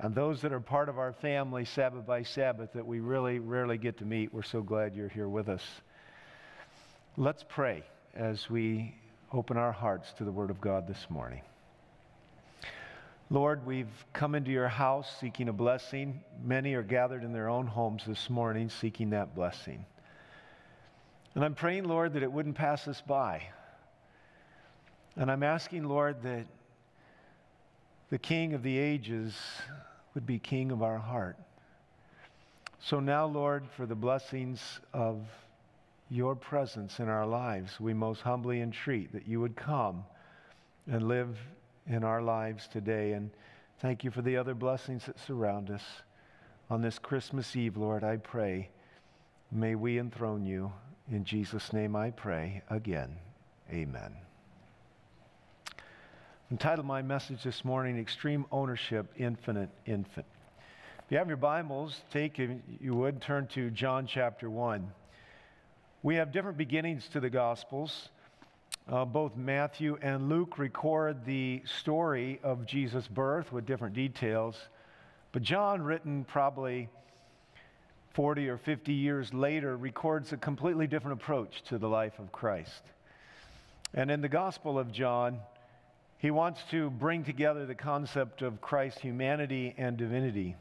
and 0.00 0.14
those 0.14 0.40
that 0.42 0.52
are 0.52 0.60
part 0.60 0.88
of 0.88 0.98
our 0.98 1.12
family 1.12 1.64
Sabbath 1.64 2.06
by 2.06 2.22
Sabbath 2.22 2.72
that 2.74 2.86
we 2.86 3.00
really 3.00 3.40
rarely 3.40 3.78
get 3.78 3.98
to 3.98 4.04
meet. 4.04 4.32
We're 4.32 4.42
so 4.42 4.62
glad 4.62 4.94
you're 4.94 5.08
here 5.08 5.28
with 5.28 5.48
us. 5.48 5.62
Let's 7.16 7.44
pray 7.48 7.82
as 8.14 8.48
we 8.48 8.94
open 9.32 9.56
our 9.56 9.72
hearts 9.72 10.12
to 10.18 10.24
the 10.24 10.30
Word 10.30 10.50
of 10.50 10.60
God 10.60 10.86
this 10.86 11.06
morning. 11.10 11.42
Lord, 13.30 13.66
we've 13.66 13.92
come 14.12 14.34
into 14.34 14.50
your 14.50 14.68
house 14.68 15.08
seeking 15.20 15.48
a 15.48 15.52
blessing. 15.52 16.22
Many 16.42 16.74
are 16.74 16.82
gathered 16.82 17.24
in 17.24 17.32
their 17.32 17.48
own 17.48 17.66
homes 17.66 18.04
this 18.06 18.30
morning 18.30 18.70
seeking 18.70 19.10
that 19.10 19.34
blessing. 19.34 19.84
And 21.34 21.44
I'm 21.44 21.54
praying, 21.54 21.84
Lord, 21.84 22.14
that 22.14 22.22
it 22.22 22.32
wouldn't 22.32 22.54
pass 22.54 22.88
us 22.88 23.02
by. 23.02 23.42
And 25.16 25.30
I'm 25.30 25.42
asking, 25.42 25.84
Lord, 25.84 26.22
that 26.22 26.46
the 28.10 28.18
King 28.18 28.54
of 28.54 28.62
the 28.62 28.78
ages 28.78 29.34
would 30.18 30.26
be 30.26 30.40
King 30.40 30.72
of 30.72 30.82
our 30.82 30.98
heart. 30.98 31.36
So 32.80 32.98
now, 32.98 33.24
Lord, 33.24 33.62
for 33.76 33.86
the 33.86 33.94
blessings 33.94 34.80
of 34.92 35.20
your 36.10 36.34
presence 36.34 36.98
in 36.98 37.08
our 37.08 37.24
lives, 37.24 37.78
we 37.78 37.94
most 37.94 38.22
humbly 38.22 38.60
entreat 38.60 39.12
that 39.12 39.28
you 39.28 39.40
would 39.40 39.54
come 39.54 40.02
and 40.90 41.06
live 41.06 41.38
in 41.86 42.02
our 42.02 42.20
lives 42.20 42.66
today. 42.66 43.12
And 43.12 43.30
thank 43.78 44.02
you 44.02 44.10
for 44.10 44.22
the 44.22 44.36
other 44.36 44.54
blessings 44.54 45.06
that 45.06 45.20
surround 45.20 45.70
us. 45.70 45.84
On 46.68 46.82
this 46.82 46.98
Christmas 46.98 47.54
Eve, 47.54 47.76
Lord, 47.76 48.02
I 48.02 48.16
pray, 48.16 48.70
may 49.52 49.76
we 49.76 50.00
enthrone 50.00 50.44
you. 50.44 50.72
In 51.12 51.22
Jesus' 51.22 51.72
name 51.72 51.94
I 51.94 52.10
pray 52.10 52.62
again. 52.68 53.14
Amen. 53.70 54.27
Entitled 56.50 56.86
my 56.86 57.02
message 57.02 57.42
this 57.42 57.62
morning, 57.62 57.98
Extreme 57.98 58.46
Ownership, 58.50 59.12
Infinite 59.18 59.68
Infant. 59.84 60.24
If 61.04 61.12
you 61.12 61.18
have 61.18 61.28
your 61.28 61.36
Bibles, 61.36 62.00
take, 62.10 62.38
if 62.38 62.48
you 62.80 62.94
would, 62.94 63.20
turn 63.20 63.48
to 63.48 63.68
John 63.70 64.06
chapter 64.06 64.48
1. 64.48 64.90
We 66.02 66.14
have 66.14 66.32
different 66.32 66.56
beginnings 66.56 67.06
to 67.08 67.20
the 67.20 67.28
Gospels. 67.28 68.08
Uh, 68.90 69.04
both 69.04 69.36
Matthew 69.36 69.98
and 70.00 70.30
Luke 70.30 70.58
record 70.58 71.26
the 71.26 71.60
story 71.66 72.40
of 72.42 72.64
Jesus' 72.64 73.06
birth 73.06 73.52
with 73.52 73.66
different 73.66 73.94
details. 73.94 74.56
But 75.32 75.42
John, 75.42 75.82
written 75.82 76.24
probably 76.24 76.88
40 78.14 78.48
or 78.48 78.56
50 78.56 78.94
years 78.94 79.34
later, 79.34 79.76
records 79.76 80.32
a 80.32 80.38
completely 80.38 80.86
different 80.86 81.20
approach 81.20 81.60
to 81.64 81.76
the 81.76 81.90
life 81.90 82.18
of 82.18 82.32
Christ. 82.32 82.84
And 83.92 84.10
in 84.10 84.22
the 84.22 84.30
Gospel 84.30 84.78
of 84.78 84.90
John, 84.90 85.40
he 86.18 86.30
wants 86.32 86.62
to 86.70 86.90
bring 86.90 87.24
together 87.24 87.64
the 87.64 87.74
concept 87.74 88.42
of 88.42 88.60
Christ's 88.60 89.00
humanity 89.00 89.74
and 89.78 89.96
divinity. 89.96 90.56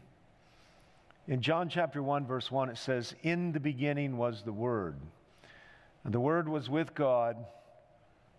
In 1.28 1.42
John 1.42 1.68
chapter 1.68 2.02
1, 2.02 2.26
verse 2.26 2.52
1, 2.52 2.70
it 2.70 2.78
says, 2.78 3.16
In 3.24 3.52
the 3.52 3.60
beginning 3.60 4.18
was 4.18 4.44
the 4.44 4.54
Word, 4.54 4.96
and 6.04 6.14
the 6.14 6.20
Word 6.20 6.48
was 6.48 6.70
with 6.70 6.94
God, 6.94 7.36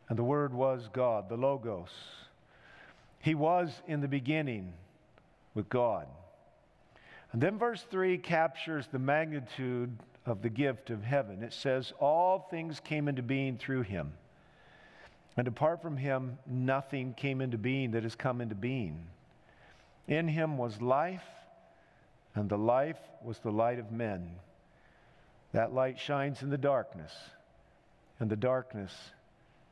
and 0.08 0.18
the 0.18 0.24
Word 0.24 0.54
was 0.54 0.88
God, 0.92 1.28
the 1.28 1.36
Logos. 1.36 1.90
He 3.20 3.34
was 3.34 3.82
in 3.88 4.00
the 4.00 4.08
beginning 4.08 4.72
with 5.54 5.68
God. 5.68 6.06
And 7.32 7.42
then 7.42 7.58
verse 7.58 7.84
3 7.90 8.18
captures 8.18 8.86
the 8.86 8.98
magnitude 8.98 9.90
of 10.24 10.40
the 10.40 10.48
gift 10.48 10.90
of 10.90 11.02
heaven. 11.02 11.42
It 11.42 11.52
says, 11.52 11.92
All 11.98 12.46
things 12.50 12.80
came 12.80 13.08
into 13.08 13.22
being 13.22 13.58
through 13.58 13.82
him. 13.82 14.12
And 15.38 15.46
apart 15.46 15.80
from 15.80 15.96
him, 15.96 16.36
nothing 16.48 17.14
came 17.14 17.40
into 17.40 17.56
being 17.56 17.92
that 17.92 18.02
has 18.02 18.16
come 18.16 18.40
into 18.40 18.56
being. 18.56 19.06
In 20.08 20.26
him 20.26 20.58
was 20.58 20.82
life, 20.82 21.22
and 22.34 22.48
the 22.48 22.58
life 22.58 22.98
was 23.22 23.38
the 23.38 23.52
light 23.52 23.78
of 23.78 23.92
men. 23.92 24.32
That 25.52 25.72
light 25.72 25.96
shines 25.96 26.42
in 26.42 26.50
the 26.50 26.58
darkness, 26.58 27.12
and 28.18 28.28
the 28.28 28.34
darkness 28.34 28.92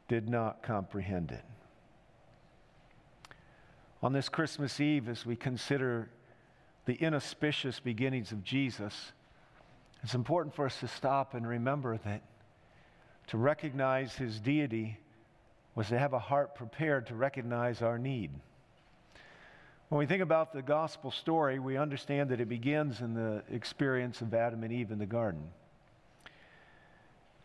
did 0.06 0.28
not 0.28 0.62
comprehend 0.62 1.32
it. 1.32 1.44
On 4.04 4.12
this 4.12 4.28
Christmas 4.28 4.78
Eve, 4.78 5.08
as 5.08 5.26
we 5.26 5.34
consider 5.34 6.08
the 6.84 6.94
inauspicious 6.94 7.80
beginnings 7.80 8.30
of 8.30 8.44
Jesus, 8.44 9.10
it's 10.04 10.14
important 10.14 10.54
for 10.54 10.64
us 10.64 10.78
to 10.78 10.86
stop 10.86 11.34
and 11.34 11.44
remember 11.44 11.98
that 12.04 12.22
to 13.26 13.36
recognize 13.36 14.14
his 14.14 14.38
deity 14.38 14.98
was 15.76 15.88
to 15.88 15.98
have 15.98 16.14
a 16.14 16.18
heart 16.18 16.56
prepared 16.56 17.06
to 17.06 17.14
recognize 17.14 17.82
our 17.82 17.98
need. 17.98 18.30
When 19.88 20.00
we 20.00 20.06
think 20.06 20.22
about 20.22 20.52
the 20.52 20.62
gospel 20.62 21.12
story, 21.12 21.60
we 21.60 21.76
understand 21.76 22.30
that 22.30 22.40
it 22.40 22.48
begins 22.48 23.02
in 23.02 23.14
the 23.14 23.44
experience 23.50 24.20
of 24.20 24.34
Adam 24.34 24.64
and 24.64 24.72
Eve 24.72 24.90
in 24.90 24.98
the 24.98 25.06
garden. 25.06 25.44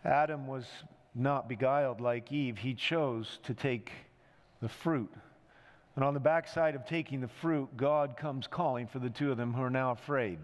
Adam 0.03 0.47
was 0.47 0.65
not 1.13 1.47
beguiled 1.47 2.01
like 2.01 2.31
Eve, 2.31 2.57
he 2.57 2.73
chose 2.73 3.37
to 3.43 3.53
take 3.53 3.91
the 4.61 4.69
fruit. 4.69 5.11
And 5.95 6.05
on 6.05 6.13
the 6.13 6.19
backside 6.19 6.73
of 6.73 6.85
taking 6.85 7.19
the 7.19 7.27
fruit, 7.27 7.75
God 7.75 8.15
comes 8.15 8.47
calling 8.47 8.87
for 8.87 8.99
the 8.99 9.09
two 9.09 9.29
of 9.29 9.37
them 9.37 9.53
who 9.53 9.61
are 9.61 9.69
now 9.69 9.91
afraid. 9.91 10.39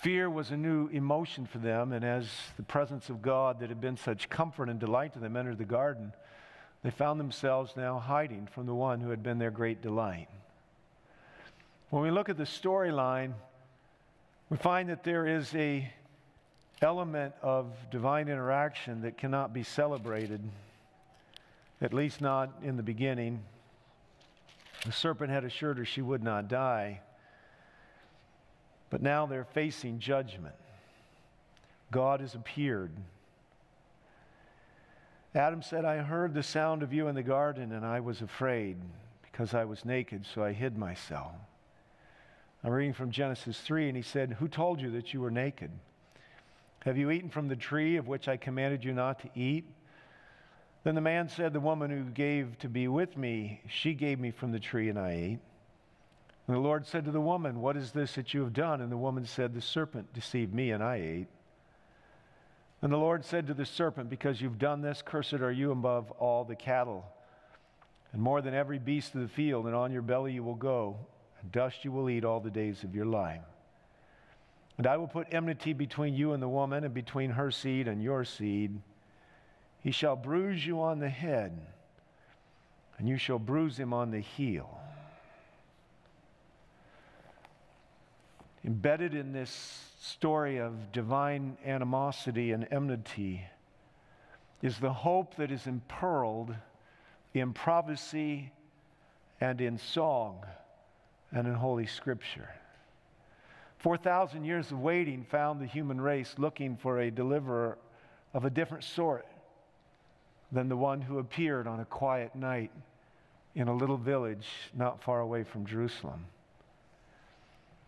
Fear 0.00 0.30
was 0.30 0.52
a 0.52 0.56
new 0.56 0.86
emotion 0.88 1.44
for 1.44 1.58
them, 1.58 1.92
and 1.92 2.04
as 2.04 2.30
the 2.56 2.62
presence 2.62 3.10
of 3.10 3.20
God 3.20 3.58
that 3.58 3.68
had 3.68 3.80
been 3.80 3.96
such 3.96 4.30
comfort 4.30 4.68
and 4.68 4.78
delight 4.78 5.14
to 5.14 5.18
them 5.18 5.36
entered 5.36 5.58
the 5.58 5.64
garden, 5.64 6.12
they 6.82 6.90
found 6.90 7.18
themselves 7.18 7.76
now 7.76 7.98
hiding 7.98 8.46
from 8.46 8.66
the 8.66 8.74
one 8.74 9.00
who 9.00 9.10
had 9.10 9.22
been 9.22 9.38
their 9.38 9.50
great 9.50 9.82
delight. 9.82 10.28
When 11.90 12.02
we 12.02 12.10
look 12.10 12.28
at 12.28 12.36
the 12.36 12.44
storyline, 12.44 13.32
we 14.50 14.56
find 14.56 14.88
that 14.90 15.04
there 15.04 15.26
is 15.26 15.54
a 15.54 15.90
element 16.80 17.34
of 17.42 17.66
divine 17.90 18.28
interaction 18.28 19.02
that 19.02 19.18
cannot 19.18 19.52
be 19.52 19.62
celebrated, 19.62 20.40
at 21.80 21.92
least 21.92 22.20
not 22.20 22.50
in 22.62 22.76
the 22.76 22.82
beginning. 22.82 23.42
The 24.86 24.92
serpent 24.92 25.30
had 25.30 25.44
assured 25.44 25.78
her 25.78 25.84
she 25.84 26.02
would 26.02 26.22
not 26.22 26.48
die. 26.48 27.00
But 28.90 29.02
now 29.02 29.26
they're 29.26 29.44
facing 29.44 29.98
judgment. 29.98 30.54
God 31.90 32.20
has 32.20 32.34
appeared. 32.34 32.92
Adam 35.34 35.62
said, 35.62 35.84
I 35.84 35.98
heard 35.98 36.32
the 36.32 36.42
sound 36.42 36.82
of 36.82 36.92
you 36.92 37.08
in 37.08 37.14
the 37.14 37.22
garden 37.22 37.72
and 37.72 37.84
I 37.84 38.00
was 38.00 38.22
afraid 38.22 38.78
because 39.22 39.54
I 39.54 39.64
was 39.64 39.84
naked, 39.84 40.24
so 40.26 40.42
I 40.42 40.52
hid 40.52 40.78
myself. 40.78 41.32
I'm 42.64 42.72
reading 42.72 42.94
from 42.94 43.12
Genesis 43.12 43.60
3, 43.60 43.88
and 43.88 43.96
he 43.96 44.02
said, 44.02 44.32
Who 44.40 44.48
told 44.48 44.80
you 44.80 44.90
that 44.92 45.14
you 45.14 45.20
were 45.20 45.30
naked? 45.30 45.70
Have 46.80 46.96
you 46.96 47.10
eaten 47.10 47.30
from 47.30 47.46
the 47.46 47.54
tree 47.54 47.96
of 47.96 48.08
which 48.08 48.26
I 48.26 48.36
commanded 48.36 48.84
you 48.84 48.92
not 48.92 49.20
to 49.20 49.30
eat? 49.34 49.64
Then 50.82 50.96
the 50.96 51.00
man 51.00 51.28
said, 51.28 51.52
The 51.52 51.60
woman 51.60 51.90
who 51.90 52.04
gave 52.04 52.58
to 52.58 52.68
be 52.68 52.88
with 52.88 53.16
me, 53.16 53.60
she 53.68 53.94
gave 53.94 54.18
me 54.18 54.32
from 54.32 54.50
the 54.50 54.58
tree, 54.58 54.88
and 54.88 54.98
I 54.98 55.10
ate. 55.10 55.38
And 56.46 56.56
the 56.56 56.60
Lord 56.60 56.86
said 56.86 57.04
to 57.04 57.10
the 57.12 57.20
woman, 57.20 57.60
What 57.60 57.76
is 57.76 57.92
this 57.92 58.14
that 58.14 58.34
you 58.34 58.42
have 58.42 58.54
done? 58.54 58.80
And 58.80 58.90
the 58.90 58.96
woman 58.96 59.24
said, 59.24 59.54
The 59.54 59.60
serpent 59.60 60.12
deceived 60.14 60.52
me, 60.52 60.72
and 60.72 60.82
I 60.82 60.96
ate. 60.96 61.28
And 62.80 62.92
the 62.92 62.96
Lord 62.96 63.24
said 63.24 63.46
to 63.48 63.54
the 63.54 63.66
serpent, 63.66 64.08
Because 64.08 64.40
you've 64.40 64.58
done 64.58 64.82
this, 64.82 65.02
cursed 65.04 65.34
are 65.34 65.50
you 65.50 65.72
above 65.72 66.10
all 66.12 66.44
the 66.44 66.54
cattle, 66.54 67.04
and 68.12 68.22
more 68.22 68.40
than 68.40 68.54
every 68.54 68.78
beast 68.78 69.14
of 69.14 69.20
the 69.20 69.28
field, 69.28 69.66
and 69.66 69.74
on 69.74 69.92
your 69.92 70.02
belly 70.02 70.32
you 70.32 70.44
will 70.44 70.54
go, 70.54 70.96
and 71.40 71.50
dust 71.50 71.84
you 71.84 71.90
will 71.90 72.08
eat 72.08 72.24
all 72.24 72.40
the 72.40 72.50
days 72.50 72.84
of 72.84 72.94
your 72.94 73.06
life. 73.06 73.42
And 74.76 74.86
I 74.86 74.96
will 74.96 75.08
put 75.08 75.34
enmity 75.34 75.72
between 75.72 76.14
you 76.14 76.32
and 76.32 76.42
the 76.42 76.48
woman, 76.48 76.84
and 76.84 76.94
between 76.94 77.30
her 77.30 77.50
seed 77.50 77.88
and 77.88 78.00
your 78.00 78.24
seed. 78.24 78.80
He 79.80 79.90
shall 79.90 80.14
bruise 80.14 80.64
you 80.64 80.80
on 80.80 81.00
the 81.00 81.08
head, 81.08 81.58
and 82.96 83.08
you 83.08 83.16
shall 83.16 83.40
bruise 83.40 83.76
him 83.78 83.92
on 83.92 84.12
the 84.12 84.20
heel. 84.20 84.77
Embedded 88.68 89.14
in 89.14 89.32
this 89.32 89.94
story 89.98 90.58
of 90.58 90.92
divine 90.92 91.56
animosity 91.64 92.52
and 92.52 92.68
enmity 92.70 93.42
is 94.60 94.78
the 94.78 94.92
hope 94.92 95.36
that 95.36 95.50
is 95.50 95.66
impearled 95.66 96.54
in 97.32 97.54
prophecy 97.54 98.52
and 99.40 99.62
in 99.62 99.78
song 99.78 100.44
and 101.32 101.46
in 101.46 101.54
Holy 101.54 101.86
Scripture. 101.86 102.50
4,000 103.78 104.44
years 104.44 104.70
of 104.70 104.78
waiting 104.78 105.24
found 105.24 105.62
the 105.62 105.66
human 105.66 105.98
race 105.98 106.34
looking 106.36 106.76
for 106.76 107.00
a 107.00 107.10
deliverer 107.10 107.78
of 108.34 108.44
a 108.44 108.50
different 108.50 108.84
sort 108.84 109.26
than 110.52 110.68
the 110.68 110.76
one 110.76 111.00
who 111.00 111.20
appeared 111.20 111.66
on 111.66 111.80
a 111.80 111.86
quiet 111.86 112.36
night 112.36 112.70
in 113.54 113.68
a 113.68 113.74
little 113.74 113.96
village 113.96 114.46
not 114.74 115.02
far 115.02 115.20
away 115.20 115.42
from 115.42 115.64
Jerusalem. 115.64 116.26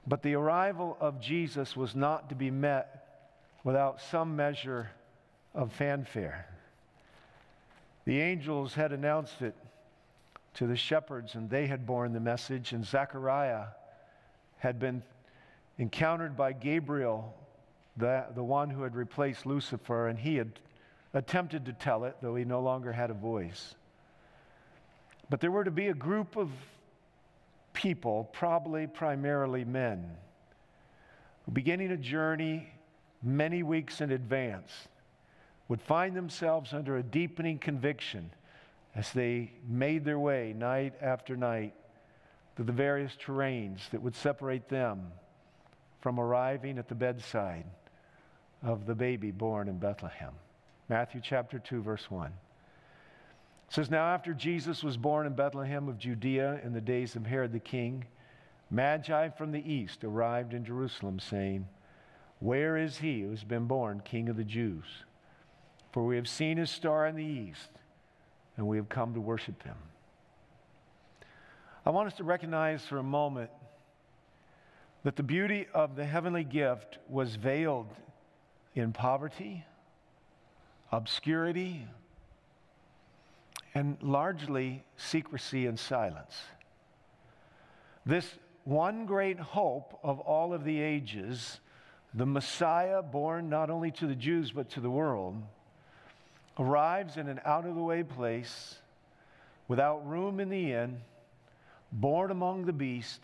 But 0.06 0.22
the 0.22 0.34
arrival 0.34 0.96
of 1.00 1.20
Jesus 1.20 1.76
was 1.76 1.94
not 1.94 2.28
to 2.30 2.34
be 2.34 2.50
met 2.50 3.06
without 3.64 4.00
some 4.00 4.36
measure 4.36 4.90
of 5.54 5.72
fanfare. 5.72 6.46
The 8.04 8.20
angels 8.20 8.74
had 8.74 8.92
announced 8.92 9.42
it 9.42 9.54
to 10.54 10.66
the 10.66 10.76
shepherds, 10.76 11.34
and 11.34 11.48
they 11.48 11.66
had 11.66 11.86
borne 11.86 12.12
the 12.12 12.20
message, 12.20 12.72
and 12.72 12.84
Zechariah 12.84 13.66
had 14.58 14.78
been 14.78 15.02
encountered 15.78 16.36
by 16.36 16.52
Gabriel, 16.52 17.34
the, 17.96 18.26
the 18.34 18.42
one 18.42 18.70
who 18.70 18.82
had 18.82 18.96
replaced 18.96 19.46
Lucifer, 19.46 20.08
and 20.08 20.18
he 20.18 20.36
had 20.36 20.58
attempted 21.14 21.66
to 21.66 21.72
tell 21.72 22.04
it, 22.04 22.16
though 22.20 22.34
he 22.34 22.44
no 22.44 22.60
longer 22.60 22.92
had 22.92 23.10
a 23.10 23.14
voice. 23.14 23.74
But 25.28 25.40
there 25.40 25.50
were 25.50 25.64
to 25.64 25.70
be 25.70 25.88
a 25.88 25.94
group 25.94 26.36
of 26.36 26.50
people, 27.72 28.24
probably 28.32 28.86
primarily 28.86 29.64
men, 29.64 30.16
beginning 31.52 31.90
a 31.90 31.96
journey 31.96 32.72
many 33.22 33.62
weeks 33.62 34.00
in 34.00 34.12
advance, 34.12 34.70
would 35.68 35.80
find 35.80 36.16
themselves 36.16 36.72
under 36.72 36.96
a 36.96 37.02
deepening 37.02 37.58
conviction 37.58 38.30
as 38.94 39.12
they 39.12 39.52
made 39.68 40.04
their 40.04 40.18
way 40.18 40.52
night 40.56 40.94
after 41.00 41.36
night 41.36 41.74
to 42.56 42.64
the 42.64 42.72
various 42.72 43.16
terrains 43.16 43.88
that 43.90 44.02
would 44.02 44.14
separate 44.14 44.68
them 44.68 45.06
from 46.00 46.18
arriving 46.18 46.78
at 46.78 46.88
the 46.88 46.94
bedside 46.94 47.64
of 48.62 48.86
the 48.86 48.94
baby 48.94 49.30
born 49.30 49.68
in 49.68 49.78
Bethlehem. 49.78 50.32
Matthew 50.88 51.20
chapter 51.22 51.58
2, 51.58 51.82
verse 51.82 52.10
1. 52.10 52.32
It 53.70 53.74
says, 53.74 53.88
Now 53.88 54.06
after 54.06 54.34
Jesus 54.34 54.82
was 54.82 54.96
born 54.96 55.28
in 55.28 55.34
Bethlehem 55.34 55.88
of 55.88 55.96
Judea 55.96 56.60
in 56.64 56.72
the 56.72 56.80
days 56.80 57.14
of 57.14 57.24
Herod 57.24 57.52
the 57.52 57.60
king, 57.60 58.04
Magi 58.68 59.28
from 59.28 59.52
the 59.52 59.72
east 59.72 60.02
arrived 60.02 60.54
in 60.54 60.64
Jerusalem, 60.64 61.20
saying, 61.20 61.68
Where 62.40 62.76
is 62.76 62.98
he 62.98 63.20
who 63.20 63.30
has 63.30 63.44
been 63.44 63.66
born 63.66 64.02
King 64.04 64.28
of 64.28 64.36
the 64.36 64.42
Jews? 64.42 64.84
For 65.92 66.04
we 66.04 66.16
have 66.16 66.28
seen 66.28 66.56
his 66.56 66.68
star 66.68 67.06
in 67.06 67.14
the 67.14 67.24
east, 67.24 67.70
and 68.56 68.66
we 68.66 68.76
have 68.76 68.88
come 68.88 69.14
to 69.14 69.20
worship 69.20 69.62
him. 69.62 69.76
I 71.86 71.90
want 71.90 72.08
us 72.08 72.14
to 72.14 72.24
recognize 72.24 72.84
for 72.84 72.98
a 72.98 73.04
moment 73.04 73.50
that 75.04 75.14
the 75.14 75.22
beauty 75.22 75.68
of 75.72 75.94
the 75.94 76.04
heavenly 76.04 76.44
gift 76.44 76.98
was 77.08 77.36
veiled 77.36 77.92
in 78.74 78.92
poverty, 78.92 79.64
obscurity, 80.90 81.86
and 83.74 83.96
largely 84.02 84.82
secrecy 84.96 85.66
and 85.66 85.78
silence. 85.78 86.36
This 88.04 88.26
one 88.64 89.06
great 89.06 89.38
hope 89.38 89.98
of 90.02 90.20
all 90.20 90.52
of 90.52 90.64
the 90.64 90.80
ages, 90.80 91.60
the 92.14 92.26
Messiah 92.26 93.02
born 93.02 93.48
not 93.48 93.70
only 93.70 93.90
to 93.92 94.06
the 94.06 94.14
Jews 94.14 94.52
but 94.52 94.70
to 94.70 94.80
the 94.80 94.90
world, 94.90 95.40
arrives 96.58 97.16
in 97.16 97.28
an 97.28 97.40
out 97.44 97.64
of 97.64 97.74
the 97.74 97.82
way 97.82 98.02
place 98.02 98.76
without 99.68 100.06
room 100.06 100.40
in 100.40 100.48
the 100.48 100.72
inn, 100.72 101.00
born 101.92 102.30
among 102.30 102.64
the 102.64 102.72
beast, 102.72 103.20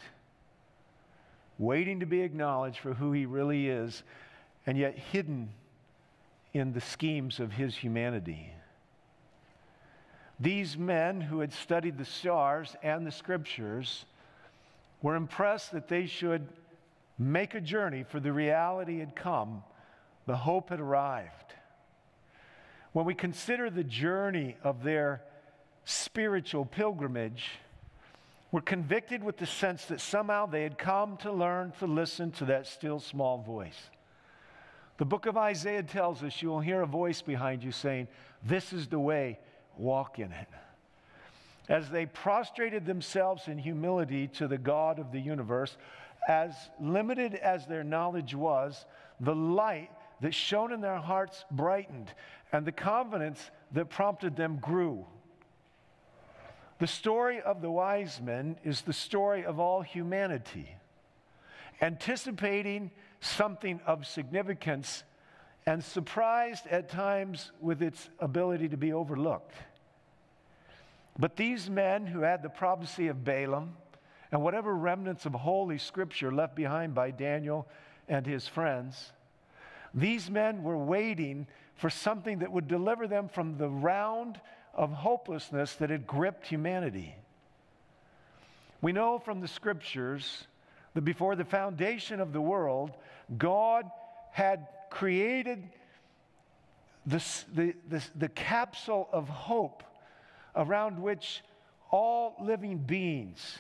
waiting 1.58 2.00
to 2.00 2.06
be 2.06 2.20
acknowledged 2.20 2.78
for 2.78 2.94
who 2.94 3.12
he 3.12 3.26
really 3.26 3.68
is, 3.68 4.02
and 4.66 4.78
yet 4.78 4.96
hidden 4.96 5.48
in 6.54 6.72
the 6.72 6.80
schemes 6.80 7.40
of 7.40 7.52
his 7.52 7.76
humanity. 7.76 8.52
These 10.38 10.76
men 10.76 11.20
who 11.20 11.40
had 11.40 11.52
studied 11.52 11.96
the 11.96 12.04
stars 12.04 12.76
and 12.82 13.06
the 13.06 13.10
scriptures 13.10 14.04
were 15.00 15.16
impressed 15.16 15.72
that 15.72 15.88
they 15.88 16.06
should 16.06 16.48
make 17.18 17.54
a 17.54 17.60
journey, 17.60 18.02
for 18.02 18.20
the 18.20 18.32
reality 18.32 18.98
had 18.98 19.16
come, 19.16 19.62
the 20.26 20.36
hope 20.36 20.70
had 20.70 20.80
arrived. 20.80 21.54
When 22.92 23.06
we 23.06 23.14
consider 23.14 23.70
the 23.70 23.84
journey 23.84 24.56
of 24.62 24.82
their 24.82 25.22
spiritual 25.84 26.64
pilgrimage, 26.66 27.50
we're 28.50 28.60
convicted 28.60 29.22
with 29.22 29.38
the 29.38 29.46
sense 29.46 29.86
that 29.86 30.00
somehow 30.00 30.46
they 30.46 30.62
had 30.62 30.78
come 30.78 31.16
to 31.18 31.32
learn 31.32 31.72
to 31.78 31.86
listen 31.86 32.32
to 32.32 32.46
that 32.46 32.66
still 32.66 33.00
small 33.00 33.38
voice. 33.38 33.90
The 34.98 35.04
book 35.04 35.26
of 35.26 35.36
Isaiah 35.36 35.82
tells 35.82 36.22
us 36.22 36.40
you 36.40 36.48
will 36.48 36.60
hear 36.60 36.80
a 36.80 36.86
voice 36.86 37.22
behind 37.22 37.62
you 37.62 37.70
saying, 37.70 38.08
This 38.42 38.72
is 38.72 38.88
the 38.88 38.98
way, 38.98 39.38
walk 39.76 40.18
in 40.18 40.32
it. 40.32 40.48
As 41.68 41.90
they 41.90 42.06
prostrated 42.06 42.86
themselves 42.86 43.48
in 43.48 43.58
humility 43.58 44.28
to 44.28 44.46
the 44.46 44.58
God 44.58 44.98
of 44.98 45.10
the 45.12 45.20
universe, 45.20 45.76
as 46.28 46.54
limited 46.80 47.34
as 47.34 47.66
their 47.66 47.84
knowledge 47.84 48.34
was, 48.34 48.84
the 49.20 49.34
light 49.34 49.90
that 50.20 50.34
shone 50.34 50.72
in 50.72 50.80
their 50.80 50.96
hearts 50.96 51.44
brightened, 51.50 52.12
and 52.52 52.64
the 52.64 52.72
confidence 52.72 53.50
that 53.72 53.90
prompted 53.90 54.36
them 54.36 54.58
grew. 54.58 55.04
The 56.78 56.86
story 56.86 57.40
of 57.40 57.62
the 57.62 57.70
wise 57.70 58.20
men 58.20 58.56
is 58.64 58.82
the 58.82 58.92
story 58.92 59.44
of 59.44 59.58
all 59.58 59.82
humanity, 59.82 60.76
anticipating 61.80 62.90
something 63.20 63.80
of 63.86 64.06
significance 64.06 65.02
and 65.66 65.82
surprised 65.82 66.66
at 66.68 66.88
times 66.88 67.50
with 67.60 67.82
its 67.82 68.08
ability 68.20 68.68
to 68.68 68.76
be 68.76 68.92
overlooked. 68.92 69.54
But 71.18 71.36
these 71.36 71.68
men 71.68 72.06
who 72.06 72.20
had 72.20 72.42
the 72.42 72.48
prophecy 72.48 73.08
of 73.08 73.24
Balaam 73.24 73.76
and 74.30 74.42
whatever 74.42 74.74
remnants 74.74 75.26
of 75.26 75.32
Holy 75.32 75.78
Scripture 75.78 76.30
left 76.30 76.54
behind 76.54 76.94
by 76.94 77.10
Daniel 77.10 77.66
and 78.08 78.24
his 78.24 78.46
friends, 78.46 79.12
these 79.92 80.30
men 80.30 80.62
were 80.62 80.78
waiting 80.78 81.46
for 81.74 81.90
something 81.90 82.38
that 82.38 82.52
would 82.52 82.68
deliver 82.68 83.08
them 83.08 83.28
from 83.28 83.58
the 83.58 83.68
round 83.68 84.40
of 84.72 84.92
hopelessness 84.92 85.74
that 85.74 85.90
had 85.90 86.06
gripped 86.06 86.46
humanity. 86.46 87.14
We 88.82 88.92
know 88.92 89.18
from 89.18 89.40
the 89.40 89.48
Scriptures 89.48 90.46
that 90.94 91.02
before 91.02 91.34
the 91.34 91.44
foundation 91.44 92.20
of 92.20 92.32
the 92.32 92.40
world, 92.40 92.92
God 93.36 93.90
had 94.30 94.68
created 94.96 95.62
the, 97.04 97.22
the, 97.54 97.74
the, 97.90 98.02
the 98.14 98.28
capsule 98.30 99.10
of 99.12 99.28
hope 99.28 99.82
around 100.54 100.98
which 100.98 101.42
all 101.90 102.34
living 102.40 102.78
beings 102.78 103.58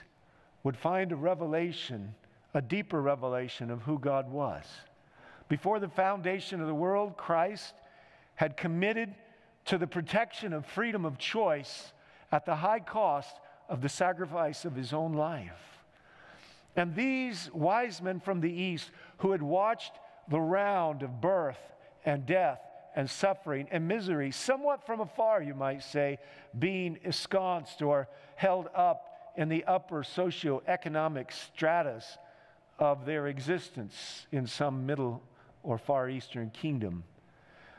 would 0.64 0.78
find 0.78 1.12
a 1.12 1.16
revelation, 1.16 2.14
a 2.54 2.62
deeper 2.62 3.02
revelation 3.02 3.70
of 3.70 3.82
who 3.82 3.98
God 3.98 4.30
was. 4.30 4.64
Before 5.50 5.78
the 5.78 5.90
foundation 5.90 6.62
of 6.62 6.68
the 6.68 6.74
world, 6.74 7.18
Christ 7.18 7.74
had 8.36 8.56
committed 8.56 9.14
to 9.66 9.76
the 9.76 9.86
protection 9.86 10.54
of 10.54 10.64
freedom 10.64 11.04
of 11.04 11.18
choice 11.18 11.92
at 12.32 12.46
the 12.46 12.56
high 12.56 12.80
cost 12.80 13.36
of 13.68 13.82
the 13.82 13.90
sacrifice 13.90 14.64
of 14.64 14.74
his 14.74 14.94
own 14.94 15.12
life. 15.12 15.82
And 16.76 16.94
these 16.94 17.50
wise 17.52 18.00
men 18.00 18.20
from 18.20 18.40
the 18.40 18.52
east 18.52 18.90
who 19.18 19.32
had 19.32 19.42
watched 19.42 19.92
the 20.28 20.40
round 20.40 21.02
of 21.02 21.20
birth 21.20 21.58
and 22.04 22.26
death 22.26 22.60
and 22.94 23.08
suffering 23.08 23.68
and 23.70 23.86
misery, 23.86 24.30
somewhat 24.30 24.84
from 24.86 25.00
afar, 25.00 25.42
you 25.42 25.54
might 25.54 25.82
say, 25.82 26.18
being 26.58 26.98
ensconced 27.04 27.82
or 27.82 28.08
held 28.36 28.68
up 28.74 29.32
in 29.36 29.48
the 29.48 29.64
upper 29.64 30.02
socioeconomic 30.02 31.30
stratus 31.30 32.18
of 32.78 33.04
their 33.04 33.26
existence 33.26 34.26
in 34.32 34.46
some 34.46 34.86
middle 34.86 35.22
or 35.62 35.78
far 35.78 36.08
eastern 36.08 36.50
kingdom. 36.50 37.04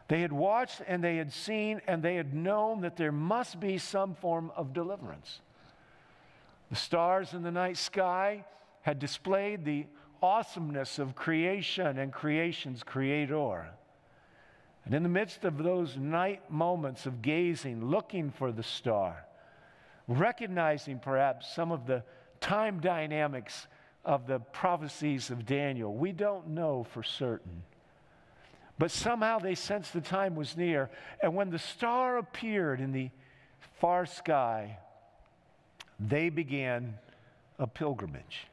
They 0.08 0.22
had 0.22 0.32
watched 0.32 0.82
and 0.88 1.04
they 1.04 1.18
had 1.18 1.34
seen 1.34 1.82
and 1.88 2.02
they 2.02 2.16
had 2.16 2.34
known 2.34 2.82
that 2.82 2.96
there 2.96 3.12
must 3.12 3.60
be 3.60 3.78
some 3.78 4.16
form 4.16 4.52
of 4.56 4.74
deliverance. 4.74 5.42
The 6.70 6.76
stars 6.76 7.34
in 7.34 7.44
the 7.44 7.52
night 7.52 7.78
sky 7.78 8.46
had 8.82 9.00
displayed 9.00 9.66
the 9.66 9.86
awesomeness 10.22 11.00
of 11.00 11.16
creation 11.16 11.98
and 11.98 12.12
creation's 12.12 12.84
creator. 12.84 13.68
And 14.86 14.94
in 14.94 15.04
the 15.04 15.10
midst 15.10 15.44
of 15.44 15.58
those 15.58 15.98
night 15.98 16.50
moments 16.50 17.06
of 17.06 17.22
gazing, 17.22 17.86
looking 17.86 18.32
for 18.32 18.52
the 18.52 18.64
star, 18.64 19.26
recognizing 20.08 21.00
perhaps 21.00 21.54
some 21.54 21.72
of 21.72 21.86
the 21.86 22.04
time 22.40 22.80
dynamics 22.80 23.68
of 24.06 24.28
the 24.28 24.40
prophecies 24.40 25.30
of 25.30 25.46
Daniel, 25.46 25.94
we 25.94 26.14
don't 26.14 26.48
know 26.48 26.86
for 26.92 27.04
certain. 27.04 27.64
But 28.80 28.92
somehow 28.92 29.40
they 29.40 29.56
sensed 29.56 29.92
the 29.92 30.02
time 30.02 30.36
was 30.36 30.56
near. 30.56 30.90
And 31.22 31.36
when 31.36 31.50
the 31.50 31.60
star 31.60 32.18
appeared 32.18 32.80
in 32.80 32.92
the 32.92 33.10
far 33.80 34.06
sky, 34.06 34.78
they 36.00 36.30
began 36.30 36.96
a 37.60 37.68
pilgrimage. 37.68 38.48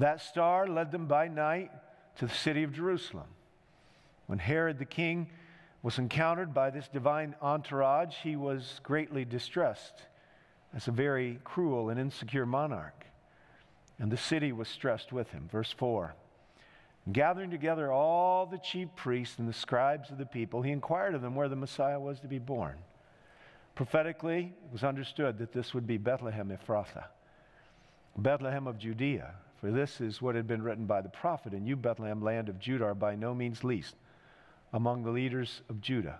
That 0.00 0.22
star 0.22 0.66
led 0.66 0.92
them 0.92 1.04
by 1.04 1.28
night 1.28 1.70
to 2.16 2.26
the 2.26 2.34
city 2.34 2.62
of 2.62 2.72
Jerusalem. 2.72 3.26
When 4.28 4.38
Herod 4.38 4.78
the 4.78 4.86
king 4.86 5.28
was 5.82 5.98
encountered 5.98 6.54
by 6.54 6.70
this 6.70 6.88
divine 6.88 7.34
entourage, 7.42 8.14
he 8.22 8.34
was 8.34 8.80
greatly 8.82 9.26
distressed 9.26 10.06
as 10.74 10.88
a 10.88 10.90
very 10.90 11.38
cruel 11.44 11.90
and 11.90 12.00
insecure 12.00 12.46
monarch. 12.46 13.04
And 13.98 14.10
the 14.10 14.16
city 14.16 14.52
was 14.52 14.68
stressed 14.68 15.12
with 15.12 15.32
him. 15.32 15.50
Verse 15.52 15.74
4 15.76 16.14
Gathering 17.12 17.50
together 17.50 17.92
all 17.92 18.46
the 18.46 18.56
chief 18.56 18.88
priests 18.96 19.38
and 19.38 19.46
the 19.46 19.52
scribes 19.52 20.10
of 20.10 20.16
the 20.16 20.24
people, 20.24 20.62
he 20.62 20.70
inquired 20.70 21.14
of 21.14 21.20
them 21.20 21.34
where 21.34 21.48
the 21.50 21.56
Messiah 21.56 22.00
was 22.00 22.20
to 22.20 22.26
be 22.26 22.38
born. 22.38 22.78
Prophetically, 23.74 24.54
it 24.64 24.72
was 24.72 24.82
understood 24.82 25.36
that 25.38 25.52
this 25.52 25.74
would 25.74 25.86
be 25.86 25.98
Bethlehem 25.98 26.48
Ephrathah, 26.48 27.04
Bethlehem 28.16 28.66
of 28.66 28.78
Judea. 28.78 29.34
For 29.60 29.70
this 29.70 30.00
is 30.00 30.22
what 30.22 30.34
had 30.34 30.46
been 30.46 30.62
written 30.62 30.86
by 30.86 31.02
the 31.02 31.10
prophet, 31.10 31.52
and 31.52 31.68
you, 31.68 31.76
Bethlehem, 31.76 32.22
land 32.22 32.48
of 32.48 32.58
Judah, 32.58 32.86
are 32.86 32.94
by 32.94 33.14
no 33.14 33.34
means 33.34 33.62
least 33.62 33.94
among 34.72 35.02
the 35.02 35.10
leaders 35.10 35.60
of 35.68 35.82
Judah, 35.82 36.18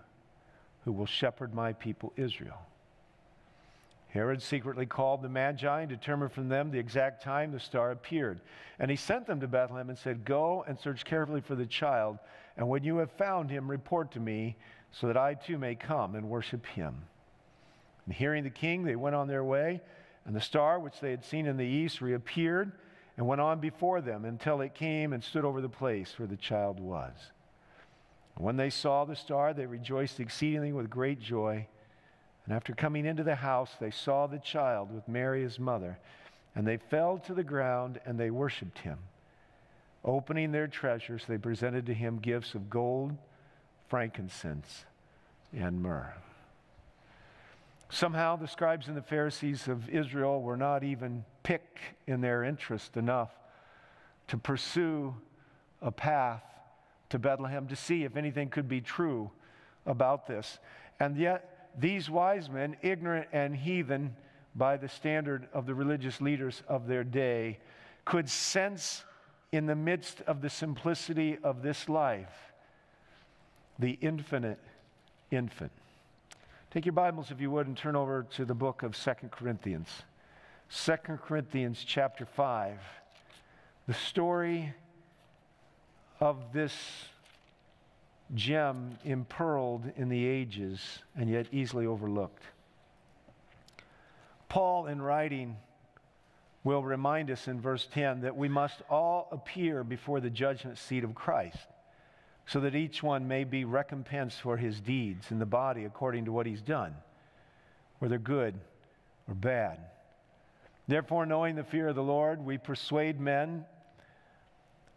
who 0.85 0.93
will 0.93 1.07
shepherd 1.07 1.55
my 1.55 1.73
people 1.73 2.13
Israel. 2.17 2.59
Herod 4.09 4.43
secretly 4.43 4.87
called 4.87 5.23
the 5.23 5.29
Magi 5.29 5.81
and 5.81 5.89
determined 5.89 6.33
from 6.33 6.49
them 6.49 6.71
the 6.71 6.79
exact 6.79 7.23
time 7.23 7.53
the 7.53 7.61
star 7.61 7.93
appeared. 7.93 8.41
And 8.81 8.91
he 8.91 8.97
sent 8.97 9.27
them 9.27 9.41
to 9.41 9.47
Bethlehem 9.47 9.89
and 9.89 9.99
said, 9.99 10.25
Go 10.25 10.65
and 10.67 10.79
search 10.79 11.05
carefully 11.05 11.41
for 11.41 11.55
the 11.55 11.67
child, 11.67 12.19
and 12.57 12.69
when 12.69 12.83
you 12.83 12.99
have 12.99 13.13
found 13.13 13.51
him, 13.51 13.71
report 13.71 14.11
to 14.13 14.21
me, 14.21 14.57
so 14.91 15.07
that 15.07 15.17
I 15.17 15.35
too 15.35 15.59
may 15.59 15.77
come 15.77 16.17
and 16.17 16.29
worship 16.29 16.67
him. 16.67 16.97
And 18.05 18.15
hearing 18.15 18.43
the 18.43 18.51
king, 18.51 18.83
they 18.83 18.97
went 18.97 19.15
on 19.15 19.29
their 19.29 19.45
way, 19.45 19.81
and 20.27 20.35
the 20.35 20.41
star 20.41 20.81
which 20.81 20.99
they 21.01 21.13
had 21.13 21.25
seen 21.25 21.47
in 21.47 21.57
the 21.57 21.65
east 21.65 22.01
reappeared 22.03 22.73
and 23.21 23.29
went 23.29 23.43
on 23.43 23.61
before 23.61 24.01
them 24.01 24.25
until 24.25 24.63
it 24.63 24.73
came 24.73 25.13
and 25.13 25.23
stood 25.23 25.45
over 25.45 25.61
the 25.61 25.69
place 25.69 26.19
where 26.19 26.27
the 26.27 26.39
child 26.39 26.81
was. 26.81 27.13
And 28.35 28.47
when 28.47 28.57
they 28.57 28.71
saw 28.71 29.05
the 29.05 29.15
star, 29.15 29.53
they 29.53 29.67
rejoiced 29.67 30.21
exceedingly 30.21 30.73
with 30.73 30.89
great 30.89 31.21
joy. 31.21 31.67
And 32.47 32.55
after 32.55 32.73
coming 32.73 33.05
into 33.05 33.23
the 33.23 33.35
house, 33.35 33.73
they 33.79 33.91
saw 33.91 34.27
the 34.27 34.39
child 34.39 34.91
with 34.91 35.07
Mary 35.07 35.43
his 35.43 35.59
mother, 35.59 35.99
and 36.55 36.67
they 36.67 36.79
fell 36.79 37.19
to 37.19 37.35
the 37.35 37.45
ground 37.45 38.01
and 38.07 38.19
they 38.19 38.31
worshiped 38.31 38.79
him. 38.79 38.97
Opening 40.03 40.51
their 40.51 40.67
treasures, 40.67 41.27
they 41.29 41.37
presented 41.37 41.85
to 41.85 41.95
him 41.95 42.21
gifts 42.21 42.55
of 42.55 42.71
gold, 42.71 43.19
frankincense, 43.91 44.87
and 45.53 45.83
myrrh. 45.83 46.15
Somehow, 47.91 48.37
the 48.37 48.49
scribes 48.49 48.89
and 48.89 48.97
the 48.97 49.03
Pharisees 49.03 49.69
of 49.69 49.91
Israel 49.91 50.41
were 50.41 50.57
not 50.57 50.83
even 50.83 51.27
piqued 51.43 51.79
in 52.07 52.21
their 52.21 52.45
interest 52.45 52.97
enough 52.97 53.31
to 54.29 54.37
pursue 54.37 55.15
a 55.83 55.91
path 55.91 56.43
to 57.09 57.19
Bethlehem 57.19 57.67
to 57.69 57.77
see 57.77 58.05
if 58.05 58.17
anything 58.17 58.49
could 58.49 58.69
be 58.69 58.81
true 58.81 59.31
about 59.87 60.27
this. 60.27 60.59
And 61.01 61.17
yet, 61.17 61.71
these 61.79 62.11
wise 62.11 62.49
men, 62.49 62.77
ignorant 62.83 63.29
and 63.33 63.57
heathen 63.57 64.15
by 64.55 64.77
the 64.77 64.89
standard 64.89 65.49
of 65.53 65.67
the 65.67 65.75
religious 65.75 66.21
leaders 66.21 66.63
of 66.69 66.87
their 66.87 67.05
day, 67.05 67.59
could 68.05 68.29
sense 68.29 69.05
in 69.53 69.67
the 69.67 69.75
midst 69.75 70.21
of 70.23 70.43
the 70.43 70.51
simplicity 70.51 71.39
of 71.43 71.63
this 71.63 71.89
life 71.89 72.53
the 73.79 73.99
infinite 74.01 74.59
infant. 75.31 75.73
Take 76.71 76.87
your 76.87 76.93
Bibles, 76.93 77.31
if 77.31 77.41
you 77.41 77.51
would, 77.51 77.67
and 77.67 77.77
turn 77.77 77.97
over 77.97 78.25
to 78.35 78.45
the 78.45 78.55
book 78.55 78.83
of 78.83 78.95
Second 78.95 79.31
Corinthians. 79.31 79.89
Second 80.73 81.19
Corinthians 81.21 81.83
chapter 81.85 82.25
5. 82.25 82.79
The 83.89 83.95
story 83.95 84.73
of 86.21 86.53
this 86.53 86.73
gem 88.37 88.97
impearled 89.05 89.91
in 89.97 90.09
the 90.09 90.25
ages 90.25 91.01
and 91.17 91.29
yet 91.29 91.47
easily 91.51 91.87
overlooked. 91.87 92.45
Paul, 94.49 94.87
in 94.87 95.03
writing, 95.03 95.57
will 96.63 96.85
remind 96.85 97.33
us 97.33 97.49
in 97.49 97.61
verse 97.61 97.89
10 97.93 98.21
that 98.21 98.37
we 98.37 98.49
must 98.49 98.81
all 98.89 99.27
appear 99.33 99.83
before 99.83 100.21
the 100.21 100.31
judgment 100.31 100.79
seat 100.79 101.03
of 101.03 101.17
Christ, 101.17 101.67
so 102.47 102.61
that 102.61 102.77
each 102.77 103.03
one 103.03 103.27
may 103.27 103.43
be 103.43 103.65
recompensed 103.65 104.41
for 104.41 104.57
his 104.57 104.79
deeds 104.79 105.33
in 105.33 105.41
the 105.41 105.47
body 105.47 105.85
according 105.85 106.27
to 106.27 106.33
what 106.33 106.47
he's 106.47 106.63
done, 106.63 106.95
whether 107.99 108.19
good 108.19 108.55
or 109.27 109.35
bad. 109.35 109.81
Therefore, 110.91 111.25
knowing 111.25 111.55
the 111.55 111.63
fear 111.63 111.87
of 111.87 111.95
the 111.95 112.03
Lord, 112.03 112.45
we 112.45 112.59
persuade 112.59 113.21
men, 113.21 113.65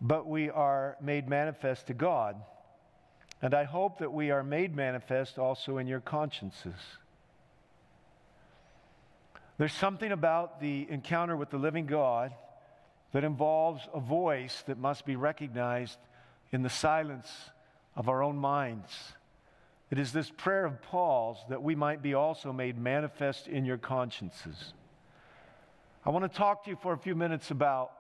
but 0.01 0.25
we 0.25 0.49
are 0.49 0.97
made 0.99 1.29
manifest 1.29 1.85
to 1.85 1.93
God. 1.93 2.35
And 3.43 3.53
I 3.53 3.65
hope 3.65 3.99
that 3.99 4.11
we 4.11 4.31
are 4.31 4.41
made 4.43 4.75
manifest 4.75 5.37
also 5.37 5.77
in 5.77 5.85
your 5.85 5.99
consciences. 5.99 6.73
There's 9.59 9.73
something 9.73 10.11
about 10.11 10.59
the 10.59 10.87
encounter 10.89 11.37
with 11.37 11.51
the 11.51 11.59
living 11.59 11.85
God 11.85 12.33
that 13.11 13.23
involves 13.23 13.87
a 13.93 13.99
voice 13.99 14.63
that 14.65 14.79
must 14.79 15.05
be 15.05 15.15
recognized 15.15 15.99
in 16.51 16.63
the 16.63 16.71
silence 16.71 17.31
of 17.95 18.09
our 18.09 18.23
own 18.23 18.37
minds. 18.37 18.91
It 19.91 19.99
is 19.99 20.11
this 20.11 20.31
prayer 20.31 20.65
of 20.65 20.81
Paul's 20.81 21.37
that 21.49 21.61
we 21.61 21.75
might 21.75 22.01
be 22.01 22.15
also 22.15 22.51
made 22.51 22.79
manifest 22.79 23.47
in 23.47 23.63
your 23.63 23.77
consciences. 23.77 24.73
I 26.05 26.09
want 26.09 26.29
to 26.29 26.37
talk 26.37 26.65
to 26.65 26.69
you 26.69 26.77
for 26.81 26.91
a 26.91 26.97
few 26.97 27.15
minutes 27.15 27.49
about 27.49 27.91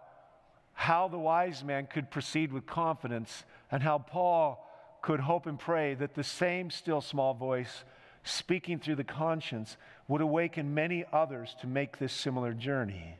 how 0.73 1.07
the 1.07 1.17
wise 1.17 1.63
man 1.63 1.87
could 1.87 2.11
proceed 2.11 2.51
with 2.51 2.65
confidence 2.65 3.45
and 3.71 3.81
how 3.81 3.99
Paul 3.99 4.69
could 5.01 5.21
hope 5.21 5.45
and 5.45 5.57
pray 5.57 5.93
that 5.95 6.13
the 6.13 6.23
same 6.23 6.69
still 6.69 6.99
small 6.99 7.33
voice 7.33 7.85
speaking 8.23 8.79
through 8.79 8.95
the 8.95 9.03
conscience 9.03 9.77
would 10.07 10.21
awaken 10.21 10.73
many 10.73 11.05
others 11.13 11.55
to 11.61 11.67
make 11.67 11.97
this 11.97 12.11
similar 12.11 12.53
journey. 12.53 13.15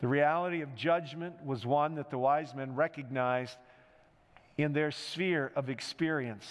The 0.00 0.08
reality 0.08 0.60
of 0.62 0.74
judgment 0.74 1.44
was 1.44 1.64
one 1.64 1.94
that 1.94 2.10
the 2.10 2.18
wise 2.18 2.54
men 2.54 2.74
recognized 2.74 3.56
in 4.56 4.72
their 4.72 4.90
sphere 4.90 5.52
of 5.54 5.70
experience. 5.70 6.50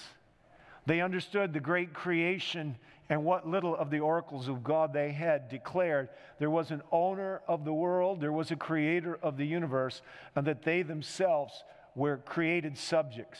They 0.85 1.01
understood 1.01 1.53
the 1.53 1.59
great 1.59 1.93
creation 1.93 2.75
and 3.09 3.23
what 3.23 3.47
little 3.47 3.75
of 3.75 3.89
the 3.89 3.99
oracles 3.99 4.47
of 4.47 4.63
God 4.63 4.93
they 4.93 5.11
had 5.11 5.49
declared. 5.49 6.09
There 6.39 6.49
was 6.49 6.71
an 6.71 6.81
owner 6.91 7.41
of 7.47 7.65
the 7.65 7.73
world, 7.73 8.21
there 8.21 8.31
was 8.31 8.51
a 8.51 8.55
creator 8.55 9.19
of 9.21 9.37
the 9.37 9.45
universe, 9.45 10.01
and 10.35 10.45
that 10.47 10.63
they 10.63 10.81
themselves 10.81 11.63
were 11.95 12.17
created 12.17 12.77
subjects. 12.77 13.39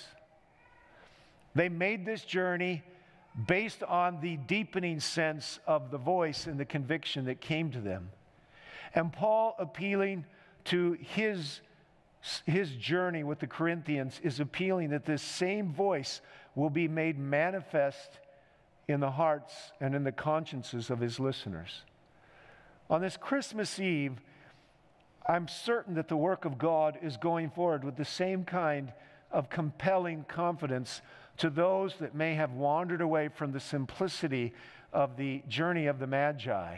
They 1.55 1.69
made 1.69 2.05
this 2.05 2.23
journey 2.23 2.83
based 3.47 3.83
on 3.83 4.21
the 4.21 4.37
deepening 4.37 4.99
sense 4.99 5.59
of 5.65 5.91
the 5.91 5.97
voice 5.97 6.45
and 6.45 6.59
the 6.59 6.65
conviction 6.65 7.25
that 7.25 7.41
came 7.41 7.71
to 7.71 7.79
them. 7.79 8.09
And 8.95 9.11
Paul, 9.11 9.55
appealing 9.57 10.25
to 10.65 10.93
his, 10.93 11.61
his 12.45 12.71
journey 12.75 13.23
with 13.23 13.39
the 13.39 13.47
Corinthians, 13.47 14.19
is 14.23 14.39
appealing 14.39 14.91
that 14.91 15.05
this 15.05 15.21
same 15.21 15.73
voice 15.73 16.21
will 16.55 16.69
be 16.69 16.87
made 16.87 17.17
manifest 17.17 18.19
in 18.87 18.99
the 18.99 19.11
hearts 19.11 19.53
and 19.79 19.95
in 19.95 20.03
the 20.03 20.11
consciences 20.11 20.89
of 20.89 20.99
his 20.99 21.19
listeners. 21.19 21.83
On 22.89 23.01
this 23.01 23.17
Christmas 23.17 23.79
Eve, 23.79 24.17
I'm 25.27 25.47
certain 25.47 25.95
that 25.95 26.09
the 26.09 26.17
work 26.17 26.45
of 26.45 26.57
God 26.57 26.97
is 27.01 27.17
going 27.17 27.49
forward 27.49 27.83
with 27.83 27.95
the 27.95 28.05
same 28.05 28.43
kind 28.43 28.91
of 29.31 29.49
compelling 29.49 30.25
confidence 30.27 31.01
to 31.37 31.49
those 31.49 31.95
that 31.95 32.13
may 32.13 32.35
have 32.35 32.51
wandered 32.51 33.01
away 33.01 33.29
from 33.29 33.51
the 33.51 33.59
simplicity 33.59 34.53
of 34.91 35.17
the 35.17 35.41
journey 35.47 35.87
of 35.87 35.97
the 35.97 36.07
Magi. 36.07 36.77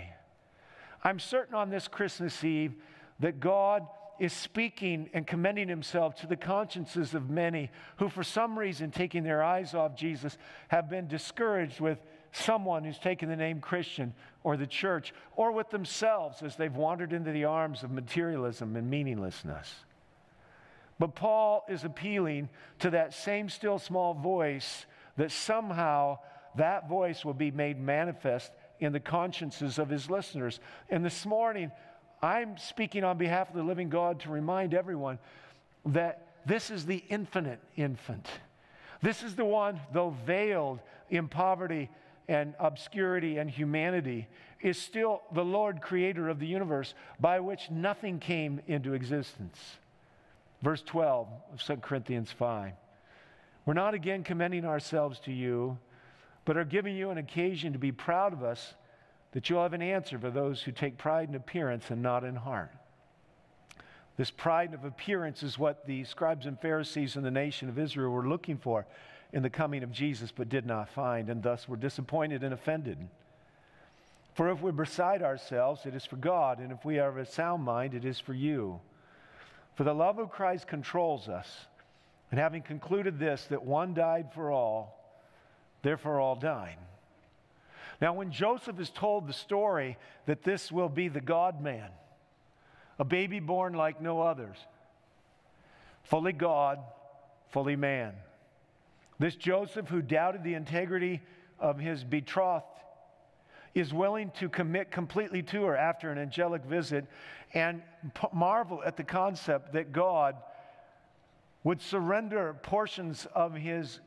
I'm 1.03 1.19
certain 1.19 1.55
on 1.55 1.69
this 1.69 1.87
Christmas 1.87 2.43
Eve 2.43 2.73
that 3.19 3.39
God 3.39 3.85
is 4.19 4.33
speaking 4.33 5.09
and 5.13 5.25
commending 5.25 5.67
himself 5.67 6.15
to 6.15 6.27
the 6.27 6.35
consciences 6.35 7.13
of 7.13 7.29
many 7.29 7.69
who, 7.97 8.09
for 8.09 8.23
some 8.23 8.57
reason, 8.57 8.91
taking 8.91 9.23
their 9.23 9.43
eyes 9.43 9.73
off 9.73 9.95
Jesus, 9.95 10.37
have 10.69 10.89
been 10.89 11.07
discouraged 11.07 11.79
with 11.79 11.99
someone 12.31 12.83
who's 12.83 12.99
taken 12.99 13.29
the 13.29 13.35
name 13.35 13.59
Christian 13.59 14.13
or 14.43 14.57
the 14.57 14.67
church 14.67 15.13
or 15.35 15.51
with 15.51 15.69
themselves 15.69 16.41
as 16.41 16.55
they've 16.55 16.75
wandered 16.75 17.13
into 17.13 17.31
the 17.31 17.45
arms 17.45 17.83
of 17.83 17.91
materialism 17.91 18.75
and 18.75 18.89
meaninglessness. 18.89 19.73
But 20.99 21.15
Paul 21.15 21.65
is 21.67 21.83
appealing 21.83 22.49
to 22.79 22.89
that 22.91 23.13
same 23.13 23.49
still 23.49 23.79
small 23.79 24.13
voice 24.13 24.85
that 25.17 25.31
somehow 25.31 26.19
that 26.55 26.87
voice 26.87 27.25
will 27.25 27.33
be 27.33 27.51
made 27.51 27.79
manifest 27.79 28.51
in 28.79 28.93
the 28.93 28.99
consciences 28.99 29.79
of 29.79 29.89
his 29.89 30.09
listeners. 30.09 30.59
And 30.89 31.03
this 31.03 31.25
morning, 31.25 31.71
I'm 32.25 32.57
speaking 32.57 33.03
on 33.03 33.19
behalf 33.19 33.49
of 33.49 33.55
the 33.55 33.61
living 33.61 33.87
God 33.87 34.21
to 34.21 34.31
remind 34.31 34.73
everyone 34.73 35.19
that 35.85 36.27
this 36.43 36.71
is 36.71 36.83
the 36.87 37.03
infinite 37.07 37.59
infant. 37.75 38.27
This 39.03 39.21
is 39.21 39.35
the 39.35 39.45
one, 39.45 39.79
though 39.93 40.15
veiled 40.25 40.79
in 41.11 41.27
poverty 41.27 41.87
and 42.27 42.55
obscurity 42.59 43.37
and 43.37 43.47
humanity, 43.47 44.27
is 44.59 44.81
still 44.81 45.21
the 45.35 45.45
Lord 45.45 45.81
creator 45.81 46.27
of 46.27 46.39
the 46.39 46.47
universe 46.47 46.95
by 47.19 47.39
which 47.39 47.69
nothing 47.69 48.17
came 48.17 48.59
into 48.65 48.95
existence. 48.95 49.59
Verse 50.63 50.81
12 50.81 51.27
of 51.53 51.61
2 51.61 51.75
Corinthians 51.75 52.31
5. 52.31 52.71
We're 53.67 53.73
not 53.75 53.93
again 53.93 54.23
commending 54.23 54.65
ourselves 54.65 55.19
to 55.25 55.31
you, 55.31 55.77
but 56.43 56.57
are 56.57 56.65
giving 56.65 56.95
you 56.95 57.11
an 57.11 57.19
occasion 57.19 57.73
to 57.73 57.79
be 57.79 57.91
proud 57.91 58.33
of 58.33 58.43
us 58.43 58.73
that 59.35 59.49
you'll 59.49 59.61
have 59.61 59.73
an 59.73 59.81
answer 59.81 60.17
for 60.17 60.31
those 60.31 60.61
who 60.61 60.71
take 60.71 60.97
pride 60.97 61.27
in 61.27 61.35
appearance 61.35 61.91
and 61.91 62.01
not 62.01 62.23
in 62.23 62.37
heart. 62.37 62.71
This 64.15 64.31
pride 64.31 64.73
of 64.73 64.85
appearance 64.85 65.43
is 65.43 65.59
what 65.59 65.85
the 65.85 66.05
scribes 66.05 66.45
and 66.45 66.57
Pharisees 66.57 67.17
in 67.17 67.23
the 67.23 67.29
nation 67.29 67.67
of 67.67 67.77
Israel 67.77 68.11
were 68.11 68.29
looking 68.29 68.57
for 68.57 68.87
in 69.33 69.43
the 69.43 69.49
coming 69.49 69.83
of 69.83 69.91
Jesus, 69.91 70.31
but 70.31 70.47
did 70.47 70.65
not 70.65 70.87
find, 70.87 71.29
and 71.29 71.43
thus 71.43 71.67
were 71.67 71.75
disappointed 71.75 72.43
and 72.43 72.53
offended. 72.53 72.97
For 74.35 74.49
if 74.51 74.61
we're 74.61 74.71
beside 74.71 75.21
ourselves, 75.21 75.85
it 75.85 75.95
is 75.95 76.05
for 76.05 76.15
God, 76.15 76.59
and 76.59 76.71
if 76.71 76.85
we 76.85 76.99
are 76.99 77.09
of 77.09 77.17
a 77.17 77.25
sound 77.25 77.61
mind, 77.61 77.93
it 77.93 78.05
is 78.05 78.21
for 78.21 78.33
you. 78.33 78.79
For 79.75 79.83
the 79.83 79.93
love 79.93 80.17
of 80.17 80.31
Christ 80.31 80.65
controls 80.65 81.27
us. 81.27 81.67
And 82.31 82.39
having 82.39 82.61
concluded 82.61 83.19
this, 83.19 83.47
that 83.49 83.65
one 83.65 83.93
died 83.93 84.27
for 84.33 84.49
all, 84.49 84.97
therefore 85.81 86.21
all 86.21 86.37
died. 86.37 86.77
Now, 88.01 88.13
when 88.13 88.31
Joseph 88.31 88.79
is 88.79 88.89
told 88.89 89.27
the 89.27 89.33
story 89.33 89.97
that 90.25 90.43
this 90.43 90.71
will 90.71 90.89
be 90.89 91.07
the 91.07 91.21
God 91.21 91.61
man, 91.61 91.89
a 92.99 93.05
baby 93.05 93.39
born 93.39 93.73
like 93.73 94.01
no 94.01 94.21
others, 94.21 94.57
fully 96.03 96.33
God, 96.33 96.79
fully 97.49 97.75
man, 97.75 98.13
this 99.19 99.35
Joseph 99.35 99.87
who 99.87 100.01
doubted 100.01 100.43
the 100.43 100.55
integrity 100.55 101.21
of 101.59 101.79
his 101.79 102.03
betrothed 102.03 102.65
is 103.73 103.93
willing 103.93 104.31
to 104.39 104.49
commit 104.49 104.91
completely 104.91 105.43
to 105.43 105.63
her 105.63 105.75
after 105.75 106.09
an 106.09 106.17
angelic 106.17 106.63
visit 106.63 107.05
and 107.53 107.81
marvel 108.33 108.81
at 108.85 108.97
the 108.97 109.03
concept 109.03 109.73
that 109.73 109.91
God 109.91 110.35
would 111.63 111.81
surrender 111.81 112.55
portions 112.61 113.27
of 113.33 113.53
his 113.53 113.99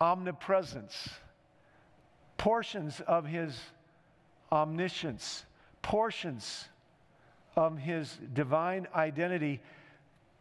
omnipresence, 0.00 1.08
portions 2.36 3.00
of 3.06 3.26
his 3.26 3.58
omniscience, 4.50 5.44
portions 5.82 6.68
of 7.56 7.78
his 7.78 8.18
divine 8.32 8.86
identity 8.94 9.60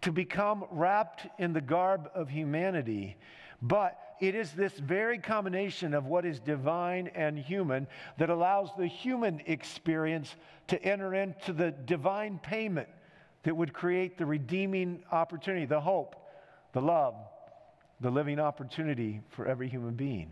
to 0.02 0.12
become 0.12 0.66
wrapped 0.72 1.28
in 1.40 1.54
the 1.54 1.62
garb 1.62 2.10
of 2.14 2.30
humanity. 2.30 3.16
But 3.62 3.98
it 4.20 4.36
is 4.36 4.52
this 4.52 4.74
very 4.74 5.18
combination 5.18 5.94
of 5.94 6.06
what 6.06 6.26
is 6.26 6.40
divine 6.40 7.08
and 7.16 7.38
human 7.38 7.88
that 8.18 8.30
allows 8.30 8.70
the 8.78 8.88
human 8.88 9.42
experience 9.46 10.36
to 10.68 10.82
enter 10.84 11.14
into 11.14 11.54
the 11.54 11.72
divine 11.72 12.40
payment 12.40 12.90
that 13.44 13.56
would 13.56 13.74
create 13.74 14.18
the 14.18 14.26
redeeming 14.26 15.04
opportunity, 15.12 15.66
the 15.66 15.80
hope, 15.80 16.16
the 16.74 16.82
love, 16.82 17.16
the 18.02 18.10
living 18.10 18.40
opportunity 18.40 19.22
for 19.30 19.48
every 19.48 19.68
human 19.68 19.94
being. 19.94 20.30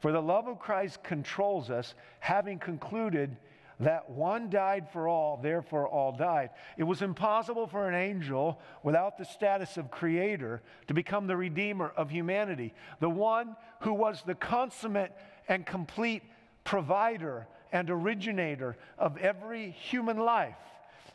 For 0.00 0.12
the 0.12 0.20
love 0.20 0.46
of 0.46 0.58
Christ 0.58 1.02
controls 1.02 1.70
us, 1.70 1.94
having 2.20 2.58
concluded 2.58 3.36
that 3.80 4.08
one 4.08 4.48
died 4.48 4.88
for 4.90 5.06
all, 5.06 5.36
therefore 5.36 5.86
all 5.86 6.12
died. 6.12 6.50
It 6.78 6.84
was 6.84 7.02
impossible 7.02 7.66
for 7.66 7.88
an 7.88 7.94
angel 7.94 8.58
without 8.82 9.18
the 9.18 9.24
status 9.24 9.76
of 9.76 9.90
creator 9.90 10.62
to 10.86 10.94
become 10.94 11.26
the 11.26 11.36
redeemer 11.36 11.92
of 11.96 12.10
humanity, 12.10 12.72
the 13.00 13.10
one 13.10 13.56
who 13.80 13.92
was 13.92 14.22
the 14.26 14.34
consummate 14.34 15.12
and 15.48 15.66
complete 15.66 16.22
provider 16.64 17.46
and 17.72 17.90
originator 17.90 18.76
of 18.98 19.18
every 19.18 19.70
human 19.70 20.18
life. 20.18 20.56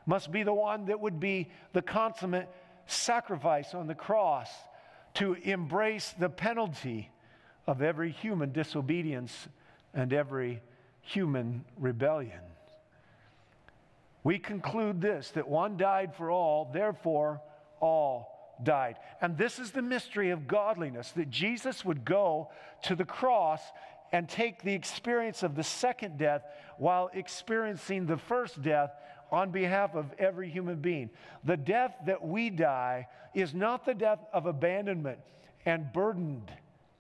Must 0.06 0.32
be 0.32 0.44
the 0.44 0.54
one 0.54 0.86
that 0.86 1.00
would 1.00 1.20
be 1.20 1.50
the 1.74 1.82
consummate 1.82 2.50
sacrifice 2.86 3.74
on 3.74 3.88
the 3.88 3.96
cross 3.96 4.50
to 5.16 5.34
embrace 5.34 6.14
the 6.20 6.30
penalty 6.30 7.10
of 7.68 7.82
every 7.82 8.12
human 8.12 8.52
disobedience 8.52 9.48
and 9.94 10.14
every 10.14 10.62
human 11.02 11.66
rebellion. 11.78 12.40
We 14.24 14.40
conclude 14.40 15.02
this 15.02 15.32
that 15.32 15.48
one 15.48 15.78
died 15.78 16.16
for 16.16 16.30
all, 16.30 16.70
therefore 16.72 17.42
all 17.80 18.56
died. 18.64 18.98
And 19.22 19.38
this 19.38 19.58
is 19.58 19.72
the 19.72 19.82
mystery 19.82 20.30
of 20.30 20.48
godliness 20.48 21.12
that 21.14 21.30
Jesus 21.30 21.84
would 21.84 22.06
go 22.06 22.50
to 22.84 22.96
the 22.96 23.06
cross 23.06 23.62
and 24.12 24.28
take 24.28 24.62
the 24.62 24.74
experience 24.74 25.42
of 25.42 25.56
the 25.56 25.64
second 25.64 26.18
death 26.18 26.44
while 26.78 27.10
experiencing 27.14 28.06
the 28.06 28.18
first 28.18 28.62
death 28.62 28.92
on 29.32 29.50
behalf 29.50 29.96
of 29.96 30.14
every 30.20 30.50
human 30.50 30.76
being. 30.76 31.10
The 31.46 31.58
death 31.58 31.96
that 32.06 32.26
we 32.26 32.50
die 32.50 33.08
is 33.34 33.54
not 33.54 33.86
the 33.86 33.94
death 33.94 34.20
of 34.34 34.46
abandonment 34.46 35.20
and 35.66 35.92
burdened 35.94 36.52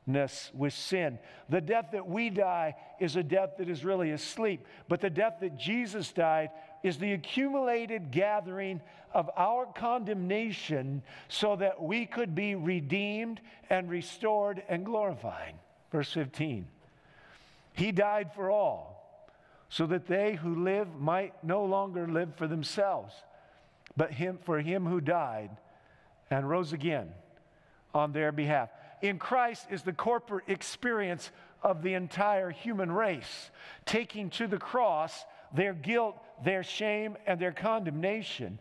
with 0.08 0.74
sin. 0.74 1.20
The 1.50 1.62
death 1.62 1.88
that 1.92 2.08
we 2.08 2.30
die 2.30 2.76
is 3.00 3.16
a 3.16 3.24
death 3.24 3.52
that 3.58 3.70
is 3.70 3.86
really 3.86 4.12
asleep. 4.12 4.66
But 4.88 5.02
the 5.02 5.10
death 5.10 5.36
that 5.42 5.58
Jesus 5.58 6.12
died 6.12 6.50
is 6.84 6.98
the 6.98 7.14
accumulated 7.14 8.12
gathering 8.12 8.82
of 9.14 9.30
our 9.38 9.66
condemnation 9.66 11.04
so 11.28 11.56
that 11.58 11.82
we 11.82 12.06
could 12.06 12.34
be 12.34 12.56
redeemed 12.56 13.42
and 13.70 13.90
restored 13.90 14.64
and 14.68 14.86
glorified. 14.86 15.54
Verse 15.92 16.12
15. 16.12 16.68
He 17.74 17.92
died 17.92 18.34
for 18.34 18.50
all, 18.50 19.28
so 19.70 19.86
that 19.86 20.08
they 20.08 20.36
who 20.36 20.64
live 20.64 21.00
might 21.00 21.42
no 21.44 21.64
longer 21.64 22.08
live 22.08 22.36
for 22.36 22.48
themselves, 22.48 23.14
but 23.96 24.12
him, 24.12 24.40
for 24.44 24.60
him 24.60 24.86
who 24.86 25.00
died 25.00 25.52
and 26.30 26.50
rose 26.50 26.74
again 26.74 27.10
on 27.94 28.12
their 28.12 28.32
behalf 28.32 28.70
in 29.02 29.18
Christ 29.20 29.68
is 29.70 29.82
the 29.82 29.94
corporate 29.94 30.46
experience 30.48 31.32
of 31.64 31.82
the 31.84 31.94
entire 31.94 32.50
human 32.50 32.92
race, 32.92 33.52
taking 33.86 34.30
to 34.32 34.48
the 34.48 34.58
cross 34.58 35.26
their 35.54 35.74
guilt, 35.74 36.18
their 36.44 36.64
shame, 36.64 37.18
and 37.28 37.40
their 37.40 37.52
condemnation, 37.52 38.58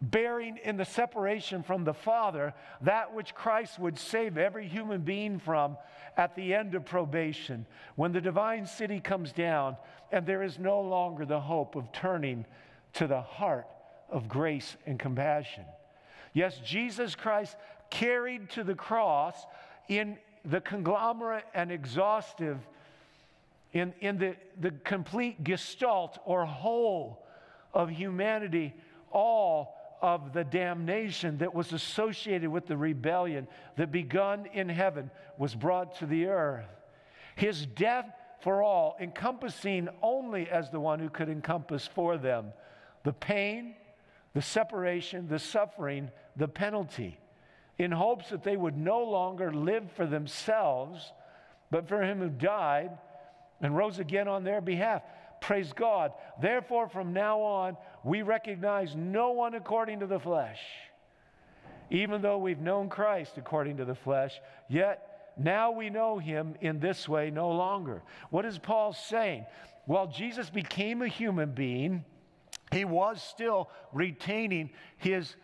bearing 0.00 0.58
in 0.62 0.76
the 0.76 0.84
separation 0.84 1.62
from 1.62 1.84
the 1.84 1.94
Father 1.94 2.54
that 2.82 3.12
which 3.12 3.34
Christ 3.34 3.78
would 3.78 3.98
save 3.98 4.38
every 4.38 4.68
human 4.68 5.00
being 5.00 5.38
from 5.40 5.76
at 6.16 6.36
the 6.36 6.54
end 6.54 6.74
of 6.74 6.84
probation, 6.84 7.66
when 7.96 8.12
the 8.12 8.20
divine 8.20 8.66
city 8.66 9.00
comes 9.00 9.32
down 9.32 9.76
and 10.12 10.24
there 10.24 10.42
is 10.42 10.58
no 10.58 10.80
longer 10.80 11.24
the 11.24 11.40
hope 11.40 11.76
of 11.76 11.92
turning 11.92 12.46
to 12.94 13.06
the 13.06 13.20
heart 13.20 13.66
of 14.08 14.28
grace 14.28 14.76
and 14.86 14.98
compassion. 14.98 15.64
Yes, 16.32 16.60
Jesus 16.64 17.14
Christ 17.14 17.56
carried 17.90 18.50
to 18.50 18.64
the 18.64 18.74
cross 18.74 19.46
in 19.88 20.18
the 20.44 20.60
conglomerate 20.60 21.44
and 21.54 21.70
exhaustive, 21.70 22.58
in, 23.72 23.92
in 24.00 24.18
the, 24.18 24.36
the 24.60 24.70
complete 24.84 25.42
gestalt 25.44 26.18
or 26.24 26.44
whole 26.44 27.26
of 27.74 27.90
humanity, 27.90 28.74
all 29.10 29.74
of 30.00 30.32
the 30.32 30.44
damnation 30.44 31.38
that 31.38 31.54
was 31.54 31.72
associated 31.72 32.48
with 32.48 32.66
the 32.66 32.76
rebellion 32.76 33.48
that 33.76 33.90
begun 33.90 34.46
in 34.52 34.68
heaven 34.68 35.10
was 35.36 35.54
brought 35.54 35.98
to 35.98 36.06
the 36.06 36.26
earth. 36.26 36.66
His 37.34 37.66
death 37.66 38.06
for 38.40 38.62
all, 38.62 38.96
encompassing 39.00 39.88
only 40.00 40.48
as 40.48 40.70
the 40.70 40.78
one 40.78 41.00
who 41.00 41.08
could 41.08 41.28
encompass 41.28 41.86
for 41.86 42.16
them 42.16 42.52
the 43.02 43.12
pain, 43.12 43.74
the 44.34 44.42
separation, 44.42 45.28
the 45.28 45.38
suffering, 45.38 46.10
the 46.36 46.46
penalty 46.46 47.18
in 47.78 47.92
hopes 47.92 48.30
that 48.30 48.42
they 48.42 48.56
would 48.56 48.76
no 48.76 49.04
longer 49.04 49.52
live 49.52 49.90
for 49.92 50.06
themselves, 50.06 51.12
but 51.70 51.88
for 51.88 52.02
him 52.02 52.18
who 52.18 52.28
died 52.28 52.90
and 53.60 53.76
rose 53.76 53.98
again 53.98 54.28
on 54.28 54.44
their 54.44 54.60
behalf. 54.60 55.02
Praise 55.40 55.72
God. 55.72 56.12
Therefore, 56.40 56.88
from 56.88 57.12
now 57.12 57.40
on, 57.40 57.76
we 58.04 58.22
recognize 58.22 58.96
no 58.96 59.30
one 59.30 59.54
according 59.54 60.00
to 60.00 60.06
the 60.06 60.18
flesh. 60.18 60.60
Even 61.90 62.20
though 62.20 62.38
we've 62.38 62.60
known 62.60 62.88
Christ 62.88 63.32
according 63.36 63.76
to 63.78 63.84
the 63.84 63.94
flesh, 63.94 64.40
yet 64.68 65.32
now 65.38 65.70
we 65.70 65.88
know 65.88 66.18
him 66.18 66.54
in 66.60 66.80
this 66.80 67.08
way 67.08 67.30
no 67.30 67.50
longer. 67.50 68.02
What 68.30 68.44
is 68.44 68.58
Paul 68.58 68.92
saying? 68.92 69.46
While 69.86 70.08
Jesus 70.08 70.50
became 70.50 71.00
a 71.00 71.08
human 71.08 71.52
being, 71.52 72.04
he 72.72 72.84
was 72.84 73.22
still 73.22 73.70
retaining 73.92 74.70
his 74.98 75.34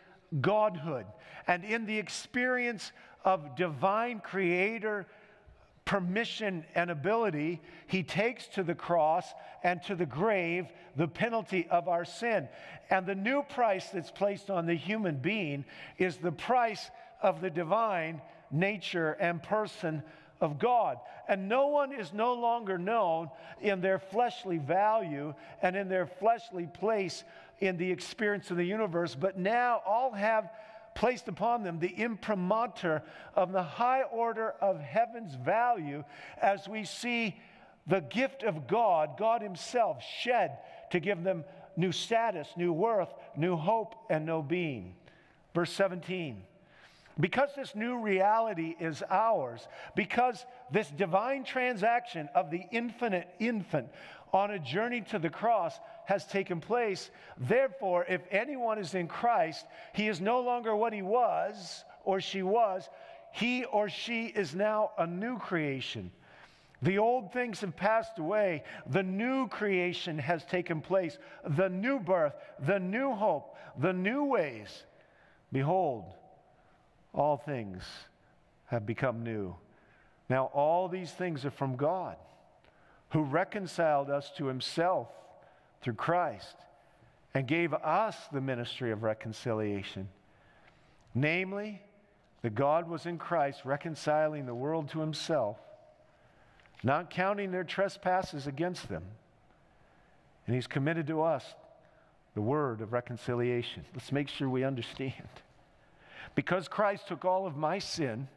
godhood. 0.41 1.07
And 1.47 1.65
in 1.65 1.87
the 1.87 1.99
experience 1.99 2.93
of 3.25 3.57
divine 3.57 4.21
creator 4.21 5.07
permission 5.85 6.65
and 6.75 6.91
ability, 6.91 7.61
he 7.87 8.03
takes 8.03 8.47
to 8.49 8.63
the 8.63 8.75
cross 8.75 9.27
and 9.63 9.83
to 9.83 9.95
the 9.95 10.07
grave 10.07 10.67
the 10.97 11.09
penalty 11.09 11.67
of 11.71 11.89
our 11.89 12.05
sin. 12.05 12.49
And 12.91 13.07
the 13.07 13.15
new 13.15 13.43
price 13.43 13.89
that's 13.91 14.11
placed 14.11 14.51
on 14.51 14.67
the 14.67 14.75
human 14.75 15.17
being 15.17 15.65
is 15.99 16.17
the 16.17 16.33
price 16.33 16.91
of 17.23 17.41
the 17.41 17.51
divine 17.51 18.21
nature 18.51 19.13
and 19.21 19.43
person 19.43 20.03
of 20.41 20.59
God. 20.59 20.99
And 21.29 21.49
no 21.49 21.69
one 21.69 21.93
is 21.93 22.13
no 22.13 22.35
longer 22.35 22.79
known 22.79 23.31
in 23.61 23.81
their 23.81 23.99
fleshly 23.99 24.59
value 24.59 25.35
and 25.63 25.77
in 25.77 25.89
their 25.89 26.07
fleshly 26.07 26.67
place 26.67 27.25
in 27.65 27.77
the 27.77 27.91
experience 27.91 28.51
of 28.51 28.57
the 28.57 28.65
universe, 28.65 29.15
but 29.15 29.39
now 29.39 29.81
all 29.87 30.13
have 30.13 30.51
placed 30.95 31.29
upon 31.29 31.63
them 31.63 31.79
the 31.79 31.89
imprimatur 31.89 33.03
of 33.35 33.53
the 33.53 33.63
high 33.63 34.03
order 34.03 34.55
of 34.61 34.79
heaven's 34.81 35.35
value 35.35 36.05
as 36.41 36.69
we 36.69 36.85
see 36.85 37.37
the 37.87 38.01
gift 38.01 38.43
of 38.43 38.67
God, 38.67 39.19
God 39.19 39.43
Himself, 39.43 40.03
shed 40.21 40.59
to 40.91 41.01
give 41.01 41.25
them 41.25 41.45
new 41.77 41.93
status, 41.93 42.49
new 42.57 42.73
worth, 42.73 43.13
new 43.37 43.57
hope, 43.57 43.95
and 44.09 44.25
new 44.25 44.43
being. 44.43 44.95
Verse 45.55 45.73
17 45.73 46.43
because 47.21 47.51
this 47.55 47.77
new 47.77 47.99
reality 47.99 48.75
is 48.81 49.03
ours, 49.09 49.69
because 49.95 50.45
this 50.73 50.91
divine 50.91 51.45
transaction 51.45 52.29
of 52.35 52.51
the 52.51 52.63
infinite 52.73 53.29
infant 53.39 53.89
on 54.33 54.51
a 54.51 54.59
journey 54.59 55.01
to 55.01 55.19
the 55.21 55.31
cross 55.31 55.79
has 56.05 56.27
taken 56.27 56.61
place, 56.61 57.11
therefore, 57.39 58.05
if 58.09 58.21
anyone 58.31 58.79
is 58.79 58.95
in 58.95 59.09
Christ, 59.09 59.67
he 59.95 60.09
is 60.09 60.21
no 60.21 60.41
longer 60.41 60.75
what 60.77 60.93
he 60.93 61.03
was 61.03 61.85
or 62.05 62.21
she 62.21 62.43
was. 62.43 62.89
He 63.33 63.65
or 63.65 63.89
she 63.89 64.27
is 64.27 64.55
now 64.55 64.91
a 64.99 65.07
new 65.07 65.39
creation. 65.39 66.11
The 66.83 66.99
old 66.99 67.33
things 67.33 67.61
have 67.63 67.77
passed 67.77 68.19
away. 68.19 68.63
The 68.87 69.03
new 69.03 69.49
creation 69.49 70.19
has 70.19 70.45
taken 70.45 70.83
place. 70.83 71.19
The 71.45 71.69
new 71.69 71.99
birth, 71.99 72.35
the 72.61 72.79
new 72.79 73.13
hope, 73.13 73.57
the 73.79 73.93
new 73.93 74.25
ways. 74.25 74.85
Behold, 75.51 76.05
all 77.15 77.39
things 77.39 77.83
have 78.67 78.85
become 78.85 79.25
new. 79.25 79.57
Now, 80.29 80.51
all 80.53 80.89
these 80.89 81.11
things 81.11 81.45
are 81.45 81.51
from 81.51 81.77
God, 81.77 82.17
who 83.11 83.23
reconciled 83.23 84.11
us 84.11 84.31
to 84.37 84.47
himself 84.47 85.09
through 85.85 85.95
Christ 85.95 86.57
and 87.35 87.47
gave 87.47 87.75
us 87.75 88.17
the 88.33 88.41
ministry 88.41 88.91
of 88.91 89.03
reconciliation. 89.03 90.09
Namely, 91.15 91.83
that 92.43 92.55
God 92.55 92.89
was 92.89 93.07
in 93.07 93.19
Christ 93.19 93.61
reconciling 93.65 94.47
the 94.47 94.55
world 94.55 94.89
to 94.91 95.01
himself, 95.01 95.59
not 96.83 97.11
counting 97.11 97.53
their 97.53 97.65
trespasses 97.65 98.47
against 98.47 98.89
them. 98.89 99.05
And 100.47 100.55
he's 100.55 100.67
committed 100.67 101.07
to 101.09 101.23
us 101.23 101.45
the 102.35 102.43
word 102.43 102.81
of 102.81 102.93
reconciliation. 102.93 103.85
Let's 103.95 104.13
make 104.13 104.29
sure 104.29 104.49
we 104.49 104.65
understand. 104.65 105.29
Because 106.35 106.67
Christ 106.67 107.09
took 107.09 107.25
all 107.25 107.47
of 107.47 107.57
my 107.57 107.79
sin, 107.79 108.29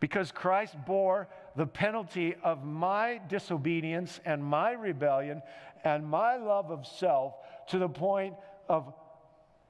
because 0.00 0.32
Christ 0.32 0.74
bore 0.86 1.28
the 1.56 1.66
penalty 1.66 2.34
of 2.42 2.64
my 2.64 3.20
disobedience 3.28 4.20
and 4.24 4.42
my 4.42 4.72
rebellion 4.72 5.42
and 5.84 6.06
my 6.06 6.36
love 6.36 6.70
of 6.70 6.86
self 6.86 7.34
to 7.68 7.78
the 7.78 7.88
point 7.88 8.34
of 8.68 8.92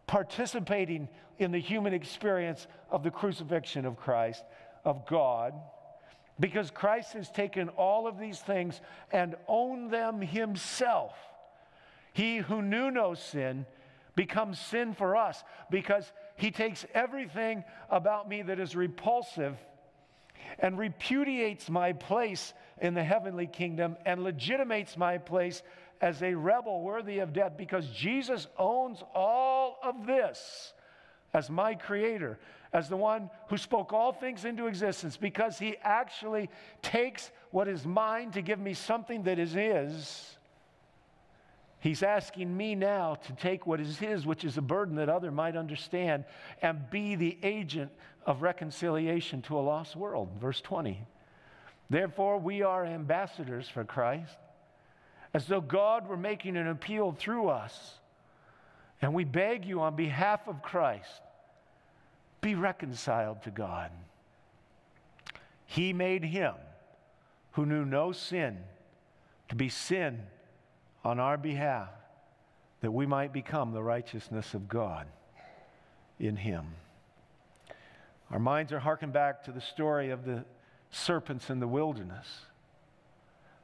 participating 0.07 1.09
in 1.39 1.53
the 1.53 1.59
human 1.59 1.95
experience 1.95 2.67
of 2.91 3.03
the 3.03 3.11
crucifixion 3.11 3.87
of 3.87 3.97
Christ, 3.97 4.45
of 4.85 5.07
God, 5.07 5.55
because 6.39 6.71
Christ 6.71 7.13
has 7.13 7.31
taken 7.31 7.69
all 7.71 8.07
of 8.07 8.19
these 8.19 8.41
things 8.41 8.81
and 9.11 9.37
owned 9.49 9.91
them 9.91 10.21
himself. 10.21 11.15
He 12.13 12.39
who 12.39 12.63
knew 12.63 12.91
no 12.91 13.15
sin 13.15 13.65
becomes 14.15 14.59
sin 14.59 14.93
for 14.95 15.17
us 15.17 15.43
because 15.71 16.13
he 16.37 16.51
takes 16.51 16.85
everything 16.95 17.65
about 17.89 18.29
me 18.29 18.43
that 18.43 18.59
is 18.61 18.77
repulsive 18.77 19.57
and 20.59 20.79
repudiates 20.79 21.71
my 21.71 21.93
place 21.93 22.53
in 22.81 22.95
the 22.95 23.05
heavenly 23.05 23.47
kingdom 23.47 23.97
and 24.05 24.23
legitimates 24.23 24.97
my 24.97 25.19
place 25.19 25.63
as 26.03 26.23
a 26.23 26.35
rebel 26.35 26.83
worthy 26.83 27.21
of 27.21 27.33
death 27.33 27.53
because 27.57 27.87
Jesus 27.89 28.47
owns 28.59 29.03
all 29.15 29.79
of 29.83 30.07
this 30.07 30.75
as 31.33 31.49
my 31.49 31.75
creator, 31.75 32.39
as 32.75 32.91
the 32.91 32.97
one 32.97 33.31
who 33.49 33.57
spoke 33.57 33.95
all 33.95 34.13
things 34.13 34.45
into 34.45 34.67
existence, 34.67 35.17
because 35.17 35.59
he 35.59 35.77
actually 35.83 36.51
takes 36.83 37.31
what 37.53 37.69
is 37.69 37.87
mine 37.87 38.31
to 38.33 38.43
give 38.43 38.59
me 38.59 38.75
something 38.75 39.23
that 39.23 39.39
is 39.39 39.53
his 39.53 40.37
He's 41.83 42.05
asking 42.05 42.57
me 42.57 42.77
now 42.77 43.17
to 43.17 43.33
take 43.33 43.67
what 43.67 43.81
is 43.81 43.99
His, 43.99 44.25
which 44.25 44.45
is 44.45 44.57
a 44.57 44.63
burden 44.63 44.95
that 44.97 45.09
other 45.09 45.33
might 45.33 45.57
understand, 45.57 46.25
and 46.63 46.89
be 46.91 47.17
the 47.17 47.37
agent 47.43 47.91
of 48.25 48.41
reconciliation 48.41 49.43
to 49.43 49.59
a 49.59 49.61
lost 49.61 49.97
world. 49.97 50.29
Verse 50.41 50.61
20. 50.61 51.05
Therefore, 51.91 52.39
we 52.39 52.63
are 52.63 52.87
ambassadors 52.87 53.69
for 53.69 53.83
Christ, 53.83 54.37
as 55.35 55.47
though 55.47 55.61
God 55.61 56.09
were 56.09 56.17
making 56.17 56.57
an 56.57 56.69
appeal 56.69 57.13
through 57.13 57.49
us. 57.49 57.99
And 59.01 59.15
we 59.15 59.25
beg 59.25 59.65
you 59.65 59.81
on 59.81 59.97
behalf 59.97 60.47
of 60.47 60.63
Christ, 60.63 61.23
be 62.41 62.55
reconciled 62.55 63.43
to 63.43 63.51
God. 63.51 63.91
He 65.67 65.93
made 65.93 66.25
him 66.25 66.55
who 67.53 67.67
knew 67.67 67.85
no 67.85 68.13
sin 68.13 68.59
to 69.49 69.55
be 69.55 69.69
sin 69.69 70.21
on 71.05 71.19
our 71.19 71.37
behalf 71.37 71.89
that 72.81 72.91
we 72.91 73.07
might 73.07 73.33
become 73.33 73.73
the 73.73 73.83
righteousness 73.83 74.55
of 74.55 74.69
God 74.69 75.07
in 76.19 76.37
Him. 76.37 76.67
Our 78.31 78.39
minds 78.39 78.73
are 78.73 78.81
harkened 78.81 79.13
back 79.13 79.45
to 79.45 79.53
the 79.53 79.61
story 79.61 80.11
of 80.11 80.25
the 80.25 80.45
serpents 80.91 81.49
in 81.49 81.61
the 81.61 81.69
wilderness. 81.69 82.27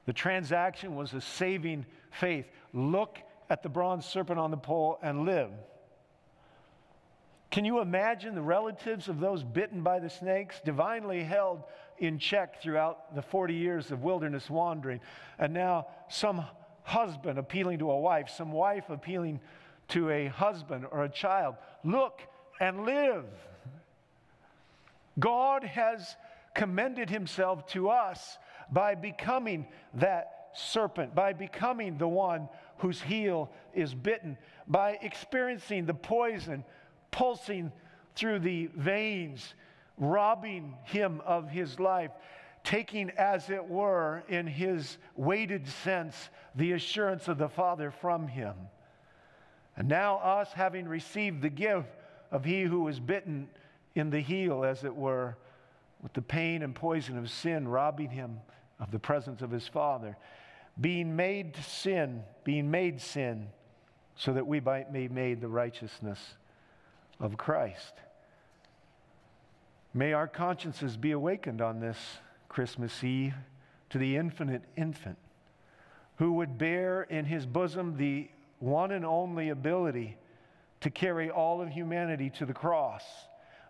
The 0.09 0.14
transaction 0.14 0.97
was 0.97 1.12
a 1.12 1.21
saving 1.21 1.85
faith. 2.11 2.47
Look 2.73 3.18
at 3.51 3.62
the 3.62 3.68
bronze 3.68 4.07
serpent 4.07 4.40
on 4.40 4.51
the 4.51 4.57
pole 4.57 4.99
and 5.03 5.27
live. 5.27 5.51
Can 7.51 7.66
you 7.66 7.81
imagine 7.81 8.35
the 8.35 8.40
relatives 8.40 9.09
of 9.09 9.21
those 9.21 9.44
bitten 9.44 9.83
by 9.83 9.99
the 9.99 10.09
snakes, 10.09 10.62
divinely 10.64 11.23
held 11.23 11.64
in 11.99 12.18
check 12.18 12.62
throughout 12.62 13.14
the 13.14 13.21
40 13.21 13.53
years 13.53 13.90
of 13.90 14.03
wilderness 14.03 14.49
wandering, 14.49 15.03
and 15.38 15.53
now 15.53 15.88
some 16.09 16.42
husband 16.85 17.38
appealing 17.38 17.81
to 17.81 17.90
a 17.90 18.01
wife, 18.01 18.31
some 18.31 18.51
wife 18.51 18.88
appealing 18.88 19.40
to 19.88 20.09
a 20.09 20.29
husband 20.29 20.87
or 20.90 21.05
a 21.05 21.11
child. 21.11 21.57
Look 21.85 22.23
and 22.59 22.87
live. 22.87 23.27
God 25.18 25.64
has 25.64 26.16
commended 26.55 27.11
himself 27.11 27.66
to 27.73 27.90
us 27.90 28.38
by 28.72 28.94
becoming 28.94 29.66
that 29.94 30.50
serpent, 30.54 31.14
by 31.14 31.33
becoming 31.33 31.98
the 31.98 32.09
one 32.09 32.48
whose 32.78 33.00
heel 33.00 33.50
is 33.74 33.94
bitten, 33.94 34.37
by 34.66 34.98
experiencing 35.02 35.87
the 35.87 35.94
poison 35.94 36.64
pulsing 37.11 37.72
through 38.14 38.38
the 38.38 38.66
veins, 38.76 39.54
robbing 39.96 40.74
him 40.85 41.20
of 41.24 41.48
his 41.48 41.78
life 41.81 42.11
taking, 42.68 43.11
as 43.16 43.48
it 43.48 43.66
were, 43.66 44.22
in 44.28 44.46
his 44.46 44.98
weighted 45.16 45.66
sense, 45.66 46.28
the 46.54 46.72
assurance 46.72 47.26
of 47.26 47.38
the 47.38 47.48
Father 47.48 47.90
from 47.90 48.28
him. 48.28 48.54
And 49.76 49.88
now, 49.88 50.18
us 50.18 50.52
having 50.52 50.87
received 50.87 51.40
the 51.40 51.48
gift 51.48 51.88
of 52.31 52.44
he 52.44 52.62
who 52.62 52.83
was 52.83 53.00
bitten 53.00 53.48
in 53.94 54.11
the 54.11 54.20
heel, 54.20 54.64
as 54.64 54.85
it 54.85 54.94
were, 54.94 55.38
with 56.02 56.12
the 56.12 56.20
pain 56.20 56.62
and 56.62 56.74
poison 56.74 57.16
of 57.16 57.31
sin, 57.31 57.66
robbing 57.66 58.11
him 58.11 58.38
of 58.81 58.91
the 58.91 58.99
presence 58.99 59.43
of 59.43 59.51
his 59.51 59.67
Father, 59.67 60.17
being 60.81 61.17
made 61.17 61.57
sin, 61.57 62.23
being 62.45 62.71
made 62.71 63.01
sin, 63.01 63.49
so 64.17 64.33
that 64.33 64.47
we 64.47 64.61
might 64.61 64.93
be 64.93 65.09
made 65.09 65.41
the 65.41 65.49
righteousness 65.49 66.19
of 67.21 67.37
Christ. 67.37 67.95
May 69.95 70.12
our 70.12 70.29
consciences 70.29 70.97
be 70.97 71.12
awakened 71.12 71.61
on 71.61 71.81
this 71.81 71.99
Christmas 72.49 73.03
Eve 73.03 73.35
to 73.91 73.99
the 73.99 74.17
infinite 74.17 74.62
infant 74.77 75.19
who 76.17 76.33
would 76.33 76.59
bear 76.59 77.03
in 77.03 77.25
his 77.25 77.47
bosom 77.47 77.97
the 77.97 78.29
one 78.59 78.91
and 78.91 79.05
only 79.05 79.51
ability 79.51 80.17
to 80.81 80.91
carry 80.91 81.31
all 81.31 81.61
of 81.61 81.69
humanity 81.69 82.31
to 82.31 82.45
the 82.45 82.53
cross, 82.53 83.05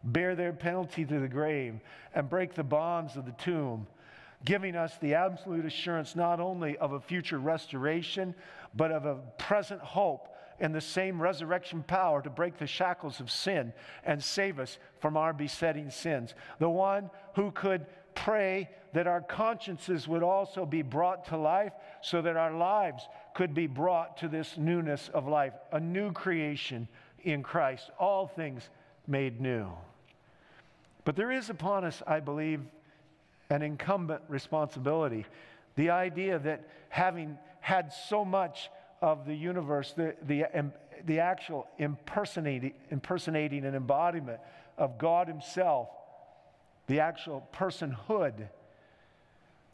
bear 0.03 0.35
their 0.35 0.53
penalty 0.53 1.05
to 1.05 1.21
the 1.21 1.29
grave, 1.29 1.79
and 2.15 2.29
break 2.29 2.55
the 2.55 2.65
bonds 2.65 3.17
of 3.17 3.27
the 3.27 3.33
tomb, 3.33 3.87
giving 4.45 4.77
us 4.77 4.97
the 5.01 5.15
absolute 5.15 5.65
assurance 5.65 6.15
not 6.15 6.41
only 6.41 6.77
of 6.79 6.93
a 6.93 7.01
future 7.01 7.39
restoration, 7.39 8.35
but 8.75 8.93
of 8.93 9.05
a 9.05 9.17
present 9.39 9.81
hope 9.81 10.29
in 10.61 10.73
the 10.73 10.81
same 10.81 11.21
resurrection 11.21 11.83
power 11.83 12.21
to 12.23 12.31
break 12.31 12.59
the 12.59 12.67
shackles 12.67 13.21
of 13.21 13.31
sin 13.31 13.73
and 14.05 14.23
save 14.23 14.59
us 14.59 14.79
from 15.01 15.17
our 15.17 15.33
besetting 15.33 15.91
sins. 15.91 16.35
The 16.59 16.69
one 16.69 17.11
who 17.35 17.51
could 17.53 17.87
pray 18.15 18.69
that 18.93 19.07
our 19.07 19.21
consciences 19.21 20.09
would 20.09 20.23
also 20.23 20.67
be 20.67 20.83
brought 20.83 21.27
to 21.27 21.37
life 21.37 21.73
so 22.01 22.23
that 22.23 22.37
our 22.37 22.53
lives 22.53 23.07
could 23.35 23.55
be 23.55 23.67
brought 23.67 24.17
to 24.19 24.29
this 24.29 24.57
newness 24.57 25.11
of 25.15 25.29
life, 25.29 25.53
a 25.73 25.79
new 25.79 26.13
creation 26.13 26.89
in 27.23 27.43
Christ, 27.43 27.91
all 27.99 28.27
things 28.27 28.69
made 29.07 29.41
new. 29.41 29.69
But 31.05 31.17
there 31.17 31.31
is 31.31 31.51
upon 31.51 31.85
us, 31.85 32.03
I 32.07 32.21
believe, 32.21 32.61
an 33.51 33.63
incumbent 33.63 34.23
responsibility. 34.29 35.27
The 35.77 35.91
idea 35.91 36.39
that 36.41 36.69
having 36.89 37.39
had 37.61 37.93
so 37.93 38.25
much 38.25 38.71
of 39.01 39.27
the 39.27 39.35
universe, 39.35 39.95
the, 39.97 40.15
the, 40.27 40.45
the 41.07 41.21
actual 41.21 41.67
impersonating, 41.79 42.75
impersonating 42.91 43.65
and 43.65 43.75
embodiment 43.77 44.41
of 44.77 44.99
God 44.99 45.29
Himself, 45.29 45.89
the 46.87 47.01
actual 47.01 47.49
personhood. 47.55 48.49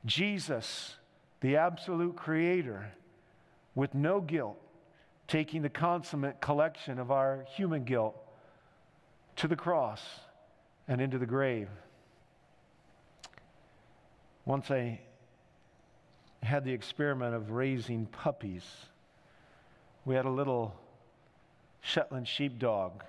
Jesus, 0.05 0.97
the 1.41 1.57
absolute 1.57 2.17
creator, 2.17 2.93
with 3.75 3.95
no 3.95 4.21
guilt, 4.21 4.59
taking 5.27 5.63
the 5.63 5.71
consummate 5.71 6.41
collection 6.41 6.99
of 6.99 7.11
our 7.11 7.47
human 7.57 7.85
guilt 7.85 8.15
to 9.37 9.49
the 9.49 9.57
cross 9.57 10.03
and 10.87 11.01
into 11.01 11.19
the 11.19 11.27
grave. 11.27 11.69
Once 14.47 14.71
I 14.71 15.01
had 16.43 16.65
the 16.65 16.73
experiment 16.73 17.35
of 17.35 17.51
raising 17.51 18.07
puppies. 18.07 18.65
We 20.05 20.15
had 20.15 20.27
a 20.27 20.31
little 20.31 20.75
Shetland 21.81 22.29
sheepdog, 22.29 23.03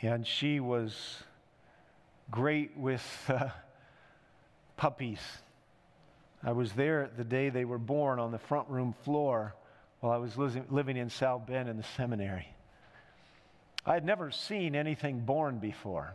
and 0.00 0.26
she 0.26 0.60
was 0.60 1.22
great 2.30 2.76
with 2.76 3.04
uh, 3.28 3.48
puppies. 4.76 5.20
I 6.42 6.52
was 6.52 6.72
there 6.72 7.10
the 7.16 7.24
day 7.24 7.50
they 7.50 7.64
were 7.64 7.78
born 7.78 8.18
on 8.18 8.32
the 8.32 8.38
front 8.38 8.68
room 8.68 8.94
floor 9.04 9.54
while 10.00 10.12
I 10.12 10.16
was 10.16 10.36
living 10.36 10.96
in 10.96 11.10
South 11.10 11.46
Bend 11.46 11.68
in 11.68 11.76
the 11.76 11.84
seminary. 11.96 12.48
I 13.84 13.94
had 13.94 14.04
never 14.04 14.30
seen 14.30 14.74
anything 14.74 15.20
born 15.20 15.58
before, 15.58 16.14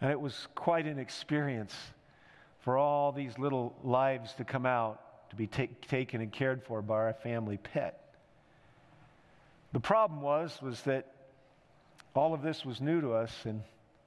and 0.00 0.10
it 0.10 0.20
was 0.20 0.48
quite 0.54 0.86
an 0.86 0.98
experience 0.98 1.74
for 2.62 2.78
all 2.78 3.12
these 3.12 3.38
little 3.38 3.76
lives 3.82 4.32
to 4.34 4.44
come 4.44 4.66
out 4.66 5.30
to 5.30 5.36
be 5.36 5.46
take, 5.46 5.86
taken 5.88 6.20
and 6.20 6.32
cared 6.32 6.62
for 6.64 6.82
by 6.82 6.94
our 6.94 7.12
family 7.12 7.56
pet. 7.56 8.14
The 9.72 9.80
problem 9.80 10.20
was 10.20 10.56
was 10.62 10.80
that 10.82 11.12
all 12.14 12.34
of 12.34 12.42
this 12.42 12.64
was 12.64 12.80
new 12.80 13.00
to 13.00 13.14
us, 13.14 13.34
and 13.44 13.62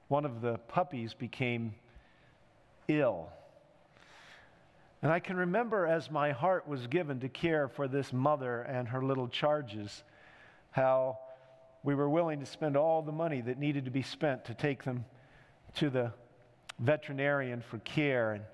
one 0.08 0.24
of 0.24 0.40
the 0.40 0.58
puppies 0.68 1.12
became 1.12 1.74
ill. 2.88 3.28
And 5.02 5.12
I 5.12 5.18
can 5.18 5.36
remember 5.36 5.86
as 5.86 6.10
my 6.10 6.32
heart 6.32 6.66
was 6.66 6.86
given 6.86 7.20
to 7.20 7.28
care 7.28 7.68
for 7.68 7.88
this 7.88 8.12
mother 8.12 8.62
and 8.62 8.88
her 8.88 9.02
little 9.02 9.28
charges, 9.28 10.04
how 10.70 11.18
we 11.82 11.94
were 11.94 12.08
willing 12.08 12.40
to 12.40 12.46
spend 12.46 12.76
all 12.76 13.02
the 13.02 13.12
money 13.12 13.40
that 13.40 13.58
needed 13.58 13.84
to 13.84 13.90
be 13.90 14.02
spent 14.02 14.46
to 14.46 14.54
take 14.54 14.84
them 14.84 15.04
to 15.74 15.90
the 15.90 16.12
veterinarian 16.78 17.60
for 17.60 17.78
care, 17.78 18.32
and 18.32 18.44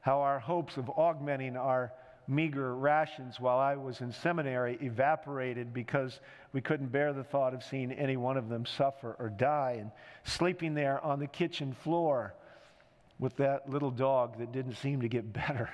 how 0.00 0.20
our 0.20 0.38
hopes 0.38 0.76
of 0.76 0.90
augmenting 0.90 1.56
our 1.56 1.92
meager 2.26 2.76
rations 2.76 3.40
while 3.40 3.58
I 3.58 3.74
was 3.76 4.00
in 4.00 4.12
seminary 4.12 4.78
evaporated 4.82 5.72
because 5.72 6.20
we 6.52 6.60
couldn't 6.60 6.92
bear 6.92 7.12
the 7.12 7.24
thought 7.24 7.54
of 7.54 7.64
seeing 7.64 7.90
any 7.92 8.16
one 8.16 8.36
of 8.36 8.48
them 8.48 8.66
suffer 8.66 9.16
or 9.18 9.30
die, 9.30 9.76
and 9.80 9.90
sleeping 10.24 10.74
there 10.74 11.02
on 11.04 11.18
the 11.18 11.26
kitchen 11.26 11.72
floor 11.72 12.34
with 13.18 13.36
that 13.36 13.68
little 13.68 13.90
dog 13.90 14.38
that 14.38 14.52
didn't 14.52 14.74
seem 14.74 15.00
to 15.00 15.08
get 15.08 15.32
better. 15.48 15.70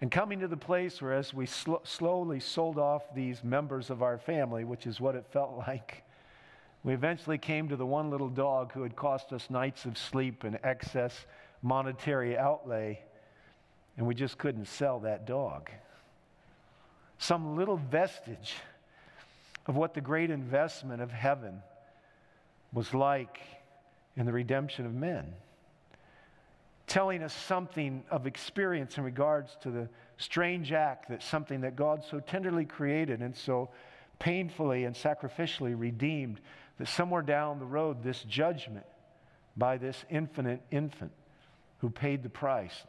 And 0.00 0.10
coming 0.10 0.40
to 0.40 0.48
the 0.48 0.56
place 0.56 1.00
where, 1.00 1.12
as 1.12 1.32
we 1.32 1.46
sl- 1.46 1.76
slowly 1.84 2.40
sold 2.40 2.76
off 2.76 3.14
these 3.14 3.44
members 3.44 3.88
of 3.88 4.02
our 4.02 4.18
family, 4.18 4.64
which 4.64 4.84
is 4.86 5.00
what 5.00 5.14
it 5.14 5.24
felt 5.32 5.56
like, 5.66 6.02
we 6.84 6.92
eventually 6.92 7.38
came 7.38 7.68
to 7.68 7.76
the 7.76 7.86
one 7.86 8.10
little 8.10 8.28
dog 8.28 8.72
who 8.72 8.82
had 8.82 8.96
cost 8.96 9.32
us 9.32 9.48
nights 9.48 9.84
of 9.84 9.96
sleep 9.96 10.42
and 10.42 10.58
excess 10.64 11.26
monetary 11.62 12.36
outlay, 12.36 13.00
and 13.96 14.06
we 14.06 14.14
just 14.14 14.36
couldn't 14.36 14.66
sell 14.66 15.00
that 15.00 15.26
dog. 15.26 15.70
Some 17.18 17.56
little 17.56 17.76
vestige 17.76 18.54
of 19.66 19.76
what 19.76 19.94
the 19.94 20.00
great 20.00 20.30
investment 20.30 21.00
of 21.00 21.10
heaven 21.10 21.62
was 22.72 22.92
like 22.92 23.38
in 24.16 24.26
the 24.26 24.32
redemption 24.32 24.86
of 24.86 24.92
men. 24.92 25.32
Telling 26.88 27.22
us 27.22 27.32
something 27.32 28.02
of 28.10 28.26
experience 28.26 28.98
in 28.98 29.04
regards 29.04 29.56
to 29.62 29.70
the 29.70 29.88
strange 30.18 30.72
act 30.72 31.08
that 31.10 31.22
something 31.22 31.60
that 31.60 31.76
God 31.76 32.04
so 32.04 32.18
tenderly 32.18 32.64
created 32.64 33.22
and 33.22 33.36
so 33.36 33.70
painfully 34.18 34.84
and 34.84 34.94
sacrificially 34.96 35.78
redeemed 35.78 36.40
that 36.78 36.88
somewhere 36.88 37.22
down 37.22 37.60
the 37.60 37.64
road, 37.64 38.02
this 38.02 38.22
judgment 38.24 38.86
by 39.56 39.76
this 39.76 40.04
infinite 40.10 40.60
infant 40.70 41.12
who 41.82 41.90
paid 41.90 42.22
the 42.22 42.30
price 42.30 42.84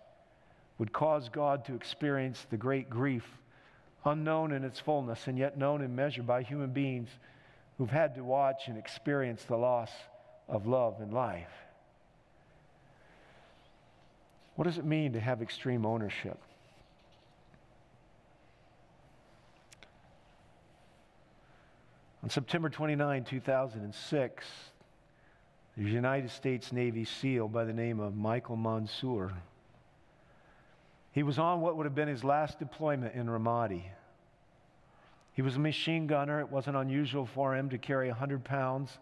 would 0.78 0.94
cause 0.94 1.28
God 1.28 1.66
to 1.66 1.74
experience 1.74 2.46
the 2.50 2.58
great 2.58 2.90
grief, 2.90 3.26
unknown 4.06 4.52
in 4.52 4.64
its 4.64 4.80
fullness 4.80 5.28
and 5.28 5.38
yet 5.38 5.58
known 5.58 5.82
in 5.82 5.96
measure 5.96 6.24
by 6.24 6.44
human 6.44 6.72
beings 6.72 7.10
who've 7.78 7.90
had 7.90 8.14
to 8.16 8.24
watch 8.24 8.68
and 8.68 8.78
experience 8.78 9.44
the 9.46 9.58
loss 9.58 9.90
of 10.48 10.68
love 10.68 11.02
and 11.02 11.12
life. 11.12 11.50
What 14.56 14.66
does 14.66 14.78
it 14.78 14.86
mean 14.86 15.14
to 15.14 15.20
have 15.20 15.42
extreme 15.42 15.88
ownership? 15.88 16.38
On 22.22 22.30
September 22.30 22.70
29, 22.70 23.26
2006, 23.26 24.46
the 25.76 25.90
United 25.90 26.30
States 26.30 26.72
Navy 26.72 27.04
SEAL 27.04 27.48
by 27.48 27.64
the 27.64 27.74
name 27.74 28.00
of 28.00 28.16
Michael 28.16 28.56
Monsoor. 28.56 29.34
He 31.12 31.24
was 31.24 31.40
on 31.40 31.62
what 31.62 31.78
would 31.78 31.86
have 31.86 31.96
been 31.96 32.08
his 32.08 32.24
last 32.24 32.60
deployment 32.60 33.16
in 33.16 33.28
Ramadi. 33.28 33.84
He 35.34 35.42
was 35.42 35.56
a 35.56 35.60
machine 35.60 36.06
gunner. 36.06 36.40
It 36.40 36.52
wasn't 36.52 36.78
unusual 36.78 37.26
for 37.26 37.56
him 37.56 37.70
to 37.70 37.80
carry 37.80 38.08
100 38.08 38.44
pounds 38.44 39.00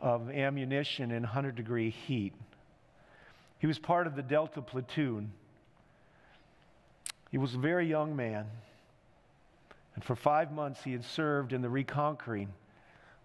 of 0.00 0.30
ammunition 0.30 1.12
in 1.12 1.22
100 1.22 1.54
degree 1.54 1.90
heat. 1.90 2.32
He 3.60 3.68
was 3.68 3.78
part 3.78 4.08
of 4.08 4.16
the 4.16 4.22
Delta 4.22 4.62
platoon. 4.62 5.32
He 7.30 7.38
was 7.38 7.54
a 7.54 7.58
very 7.58 7.86
young 7.86 8.16
man. 8.16 8.46
And 9.94 10.02
for 10.02 10.16
five 10.16 10.50
months, 10.50 10.82
he 10.82 10.90
had 10.90 11.04
served 11.04 11.52
in 11.52 11.62
the 11.62 11.68
reconquering 11.68 12.48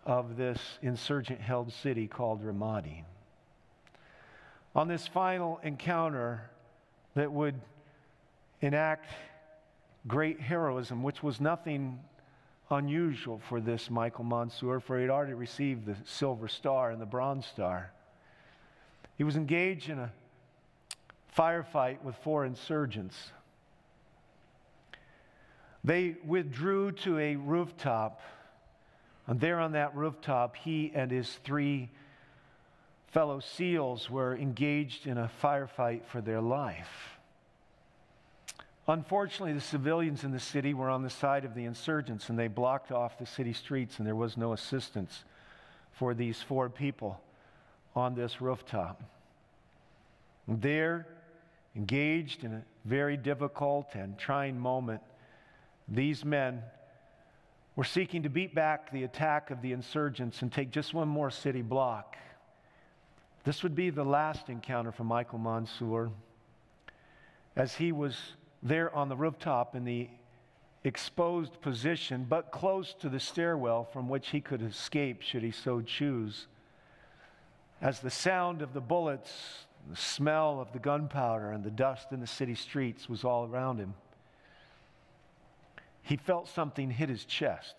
of 0.06 0.38
this 0.38 0.60
insurgent 0.82 1.42
held 1.42 1.72
city 1.72 2.08
called 2.08 2.44
Ramadi. 2.44 3.04
On 4.76 4.88
this 4.88 5.08
final 5.08 5.60
encounter 5.64 6.50
that 7.16 7.32
would 7.32 7.56
enact 8.62 9.10
great 10.08 10.40
heroism, 10.40 11.02
which 11.02 11.24
was 11.24 11.42
nothing 11.42 12.00
unusual 12.70 13.40
for 13.48 13.62
this 13.62 13.90
Michael 13.90 14.26
Monsoor, 14.26 14.80
for 14.80 14.98
he 14.98 15.04
had 15.04 15.12
already 15.12 15.34
received 15.34 15.86
the 15.86 15.96
Silver 16.06 16.48
Star 16.48 16.92
and 16.92 17.02
the 17.02 17.06
Bronze 17.06 17.46
Star. 17.46 17.92
He 19.18 19.24
was 19.24 19.36
engaged 19.36 19.90
in 19.90 20.00
a 20.00 20.12
firefight 21.36 22.02
with 22.04 22.16
four 22.18 22.46
insurgents. 22.46 23.32
They 25.84 26.16
withdrew 26.26 26.94
to 26.94 27.20
a 27.20 27.36
rooftop, 27.36 28.20
and 29.28 29.40
there 29.40 29.60
on 29.60 29.72
that 29.74 29.96
rooftop, 29.96 30.56
he 30.56 30.92
and 30.94 31.12
his 31.12 31.30
three 31.44 31.90
fellow 33.08 33.40
SEALs 33.40 34.10
were 34.10 34.36
engaged 34.36 35.08
in 35.08 35.18
a 35.18 35.32
firefight 35.42 36.06
for 36.06 36.22
their 36.22 36.42
life. 36.42 37.18
Unfortunately, 38.88 39.54
the 39.54 39.62
civilians 39.62 40.24
in 40.24 40.32
the 40.32 40.40
city 40.40 40.74
were 40.74 40.90
on 40.90 41.02
the 41.02 41.10
side 41.10 41.44
of 41.44 41.56
the 41.56 41.66
insurgents, 41.66 42.30
and 42.30 42.38
they 42.38 42.48
blocked 42.48 42.92
off 42.92 43.18
the 43.18 43.26
city 43.26 43.54
streets, 43.54 43.98
and 43.98 44.08
there 44.08 44.16
was 44.16 44.38
no 44.38 44.54
assistance 44.54 45.24
for 45.92 46.14
these 46.14 46.42
four 46.42 46.70
people 46.70 47.20
on 47.96 48.14
this 48.14 48.42
rooftop. 48.42 49.02
And 50.48 50.62
there, 50.62 51.08
engaged 51.76 52.44
in 52.44 52.54
a 52.54 52.62
very 52.84 53.18
difficult 53.18 53.96
and 53.96 54.18
trying 54.20 54.60
moment, 54.60 55.02
these 55.88 56.24
men 56.24 56.62
were 57.76 57.84
seeking 57.84 58.24
to 58.24 58.30
beat 58.30 58.56
back 58.56 58.92
the 58.92 59.04
attack 59.04 59.52
of 59.52 59.62
the 59.62 59.74
insurgents 59.74 60.42
and 60.42 60.52
take 60.52 60.72
just 60.72 60.94
one 60.94 61.08
more 61.08 61.30
city 61.30 61.62
block. 61.62 62.16
This 63.44 63.64
would 63.64 63.76
be 63.76 63.90
the 63.90 64.06
last 64.06 64.50
encounter 64.50 64.92
for 64.92 65.04
Michael 65.04 65.40
Monsoor 65.40 66.12
as 67.56 67.76
he 67.76 67.92
was 67.92 68.18
there 68.64 68.94
on 68.96 69.10
the 69.10 69.16
rooftop 69.16 69.76
in 69.76 69.84
the 69.84 70.10
exposed 70.84 71.62
position, 71.62 72.26
but 72.28 72.52
close 72.52 72.94
to 72.94 73.10
the 73.10 73.20
stairwell 73.20 73.84
from 73.84 74.08
which 74.08 74.30
he 74.30 74.40
could 74.40 74.62
escape 74.62 75.22
should 75.22 75.44
he 75.44 75.52
so 75.52 75.82
choose. 75.82 76.48
As 77.82 78.00
the 78.00 78.10
sound 78.10 78.62
of 78.62 78.74
the 78.74 78.82
bullets, 78.82 79.66
the 79.90 79.96
smell 79.96 80.60
of 80.60 80.72
the 80.72 80.80
gunpowder, 80.80 81.52
and 81.52 81.64
the 81.64 81.72
dust 81.72 82.12
in 82.12 82.20
the 82.20 82.28
city 82.28 82.56
streets 82.56 83.10
was 83.10 83.24
all 83.24 83.46
around 83.46 83.80
him 83.80 83.94
he 86.06 86.18
felt 86.18 86.48
something 86.48 86.92
hit 86.92 87.10
his 87.10 87.26
chest. 87.26 87.76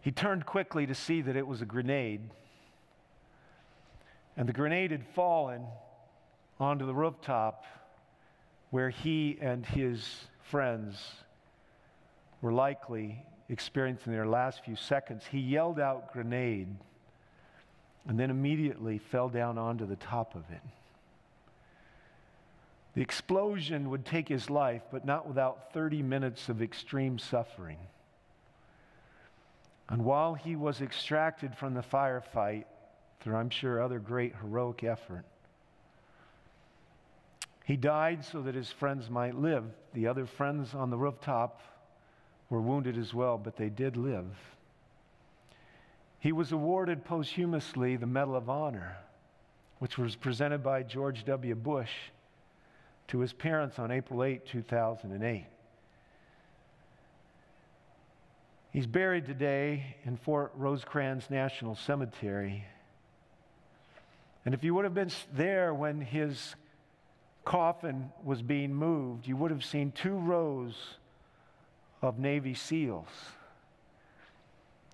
He 0.00 0.10
turned 0.10 0.44
quickly 0.44 0.86
to 0.86 0.94
see 0.94 1.22
that 1.22 1.36
it 1.36 1.46
was 1.46 1.62
a 1.62 1.64
grenade. 1.64 2.20
And 4.36 4.48
the 4.48 4.52
grenade 4.52 4.90
had 4.90 5.06
fallen 5.14 5.64
onto 6.58 6.84
the 6.84 6.94
rooftop 6.94 7.64
where 8.70 8.90
he 8.90 9.38
and 9.40 9.64
his 9.64 10.26
friends 10.42 11.00
were 12.42 12.52
likely 12.52 13.24
experiencing 13.48 14.12
their 14.12 14.26
last 14.26 14.64
few 14.64 14.74
seconds. 14.74 15.24
He 15.30 15.38
yelled 15.38 15.78
out, 15.78 16.12
grenade, 16.12 16.74
and 18.08 18.18
then 18.18 18.30
immediately 18.30 18.98
fell 18.98 19.28
down 19.28 19.58
onto 19.58 19.86
the 19.86 19.96
top 19.96 20.34
of 20.34 20.42
it. 20.50 20.60
The 22.98 23.04
explosion 23.04 23.90
would 23.90 24.04
take 24.04 24.26
his 24.26 24.50
life, 24.50 24.82
but 24.90 25.04
not 25.04 25.28
without 25.28 25.72
30 25.72 26.02
minutes 26.02 26.48
of 26.48 26.60
extreme 26.60 27.16
suffering. 27.16 27.78
And 29.88 30.04
while 30.04 30.34
he 30.34 30.56
was 30.56 30.80
extracted 30.80 31.54
from 31.54 31.74
the 31.74 31.80
firefight, 31.80 32.64
through, 33.20 33.36
I'm 33.36 33.50
sure, 33.50 33.80
other 33.80 34.00
great 34.00 34.34
heroic 34.34 34.82
effort. 34.82 35.24
He 37.64 37.76
died 37.76 38.24
so 38.24 38.42
that 38.42 38.56
his 38.56 38.72
friends 38.72 39.08
might 39.08 39.36
live. 39.36 39.66
The 39.94 40.08
other 40.08 40.26
friends 40.26 40.74
on 40.74 40.90
the 40.90 40.98
rooftop 40.98 41.60
were 42.50 42.60
wounded 42.60 42.98
as 42.98 43.14
well, 43.14 43.38
but 43.38 43.56
they 43.56 43.68
did 43.68 43.96
live. 43.96 44.26
He 46.18 46.32
was 46.32 46.50
awarded 46.50 47.04
posthumously 47.04 47.94
the 47.94 48.06
Medal 48.06 48.34
of 48.34 48.50
Honor, 48.50 48.96
which 49.78 49.98
was 49.98 50.16
presented 50.16 50.64
by 50.64 50.82
George 50.82 51.24
W. 51.26 51.54
Bush 51.54 51.92
to 53.08 53.18
his 53.18 53.32
parents 53.32 53.78
on 53.78 53.90
April 53.90 54.22
8, 54.22 54.46
2008. 54.46 55.46
He's 58.70 58.86
buried 58.86 59.26
today 59.26 59.96
in 60.04 60.16
Fort 60.16 60.52
Rosecrans 60.54 61.30
National 61.30 61.74
Cemetery. 61.74 62.64
And 64.44 64.54
if 64.54 64.62
you 64.62 64.74
would 64.74 64.84
have 64.84 64.94
been 64.94 65.10
there 65.32 65.72
when 65.74 66.00
his 66.00 66.54
coffin 67.44 68.12
was 68.22 68.42
being 68.42 68.74
moved, 68.74 69.26
you 69.26 69.36
would 69.36 69.50
have 69.50 69.64
seen 69.64 69.90
two 69.90 70.14
rows 70.14 70.74
of 72.02 72.18
Navy 72.18 72.54
SEALs. 72.54 73.08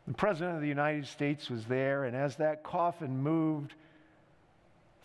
The 0.07 0.15
President 0.15 0.57
of 0.57 0.63
the 0.63 0.69
United 0.69 1.07
States 1.07 1.51
was 1.51 1.65
there, 1.65 2.05
and 2.05 2.17
as 2.17 2.37
that 2.37 2.63
coffin 2.63 3.23
moved 3.23 3.75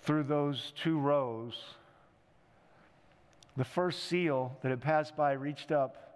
through 0.04 0.24
those 0.24 0.74
two 0.76 1.00
rows, 1.00 1.56
the 3.58 3.66
first 3.66 4.04
SEAL 4.04 4.58
that 4.62 4.70
had 4.70 4.82
passed 4.82 5.16
by 5.16 5.34
reached 5.34 5.72
up 5.72 6.10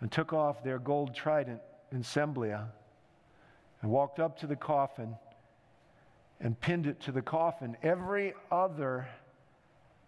and 0.00 0.10
took 0.10 0.32
off 0.32 0.62
their 0.62 0.78
gold 0.78 1.14
trident 1.14 1.60
insignia 1.92 2.68
and 3.82 3.90
walked 3.90 4.18
up 4.18 4.38
to 4.40 4.46
the 4.46 4.56
coffin 4.56 5.16
and 6.40 6.58
pinned 6.60 6.86
it 6.86 7.00
to 7.00 7.12
the 7.12 7.22
coffin. 7.22 7.76
Every 7.82 8.34
other 8.50 9.08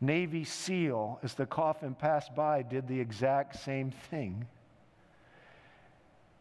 Navy 0.01 0.45
SEAL, 0.45 1.19
as 1.23 1.35
the 1.35 1.47
coffin 1.47 1.95
passed 1.95 2.35
by, 2.35 2.63
did 2.63 2.87
the 2.87 3.01
exact 3.01 3.59
same 3.61 3.91
thing. 3.91 4.47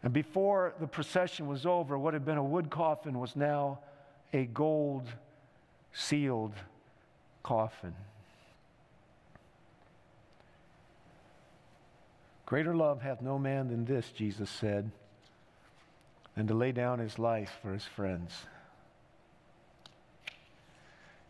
And 0.04 0.14
before 0.14 0.74
the 0.80 0.88
procession 0.88 1.48
was 1.48 1.66
over, 1.66 1.98
what 1.98 2.14
had 2.14 2.24
been 2.24 2.38
a 2.38 2.44
wood 2.44 2.70
coffin 2.70 3.20
was 3.20 3.36
now 3.36 3.80
a 4.34 4.46
gold 4.46 5.08
sealed 5.94 6.54
coffin. 7.42 7.96
Greater 12.48 12.74
love 12.74 13.02
hath 13.02 13.22
no 13.22 13.38
man 13.38 13.68
than 13.68 13.84
this, 13.84 14.10
Jesus 14.10 14.50
said, 14.50 14.90
than 16.38 16.48
to 16.48 16.54
lay 16.54 16.72
down 16.72 16.98
his 16.98 17.20
life 17.20 17.60
for 17.62 17.74
his 17.74 17.84
friends. 17.84 18.32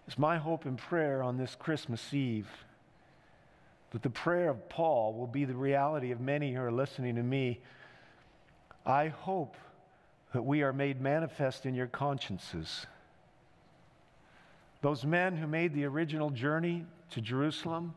It's 0.05 0.19
my 0.19 0.37
hope 0.37 0.65
and 0.65 0.77
prayer 0.77 1.23
on 1.23 1.37
this 1.37 1.55
Christmas 1.55 2.13
Eve 2.13 2.47
that 3.89 4.03
the 4.03 4.11
prayer 4.11 4.51
of 4.51 4.69
Paul 4.69 5.15
will 5.15 5.25
be 5.25 5.43
the 5.43 5.55
reality 5.55 6.11
of 6.11 6.21
many 6.21 6.53
who 6.53 6.61
are 6.61 6.71
listening 6.71 7.15
to 7.15 7.23
me. 7.23 7.61
I 8.85 9.07
hope 9.07 9.57
that 10.33 10.43
we 10.43 10.61
are 10.61 10.71
made 10.71 11.01
manifest 11.01 11.65
in 11.65 11.73
your 11.73 11.87
consciences. 11.87 12.85
Those 14.81 15.03
men 15.03 15.35
who 15.35 15.47
made 15.47 15.73
the 15.73 15.85
original 15.85 16.29
journey 16.29 16.85
to 17.09 17.21
Jerusalem 17.21 17.95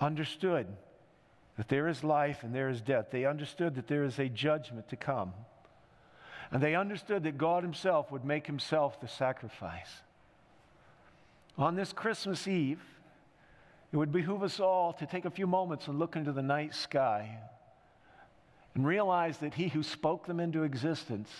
understood 0.00 0.66
that 1.58 1.68
there 1.68 1.88
is 1.88 2.02
life 2.02 2.42
and 2.42 2.54
there 2.54 2.70
is 2.70 2.80
death. 2.80 3.08
They 3.10 3.26
understood 3.26 3.74
that 3.74 3.86
there 3.86 4.04
is 4.04 4.18
a 4.18 4.30
judgment 4.30 4.88
to 4.88 4.96
come. 4.96 5.34
And 6.50 6.62
they 6.62 6.74
understood 6.74 7.24
that 7.24 7.36
God 7.36 7.62
Himself 7.62 8.10
would 8.10 8.24
make 8.24 8.46
Himself 8.46 8.98
the 9.00 9.08
sacrifice 9.08 10.00
on 11.58 11.74
this 11.74 11.92
Christmas 11.92 12.46
Eve, 12.46 12.80
it 13.92 13.96
would 13.96 14.12
behoove 14.12 14.42
us 14.42 14.60
all 14.60 14.92
to 14.94 15.06
take 15.06 15.24
a 15.24 15.30
few 15.30 15.46
moments 15.46 15.88
and 15.88 15.98
look 15.98 16.14
into 16.14 16.32
the 16.32 16.42
night 16.42 16.74
sky 16.74 17.38
and 18.74 18.86
realize 18.86 19.38
that 19.38 19.54
He 19.54 19.68
who 19.68 19.82
spoke 19.82 20.26
them 20.26 20.38
into 20.38 20.62
existence 20.62 21.30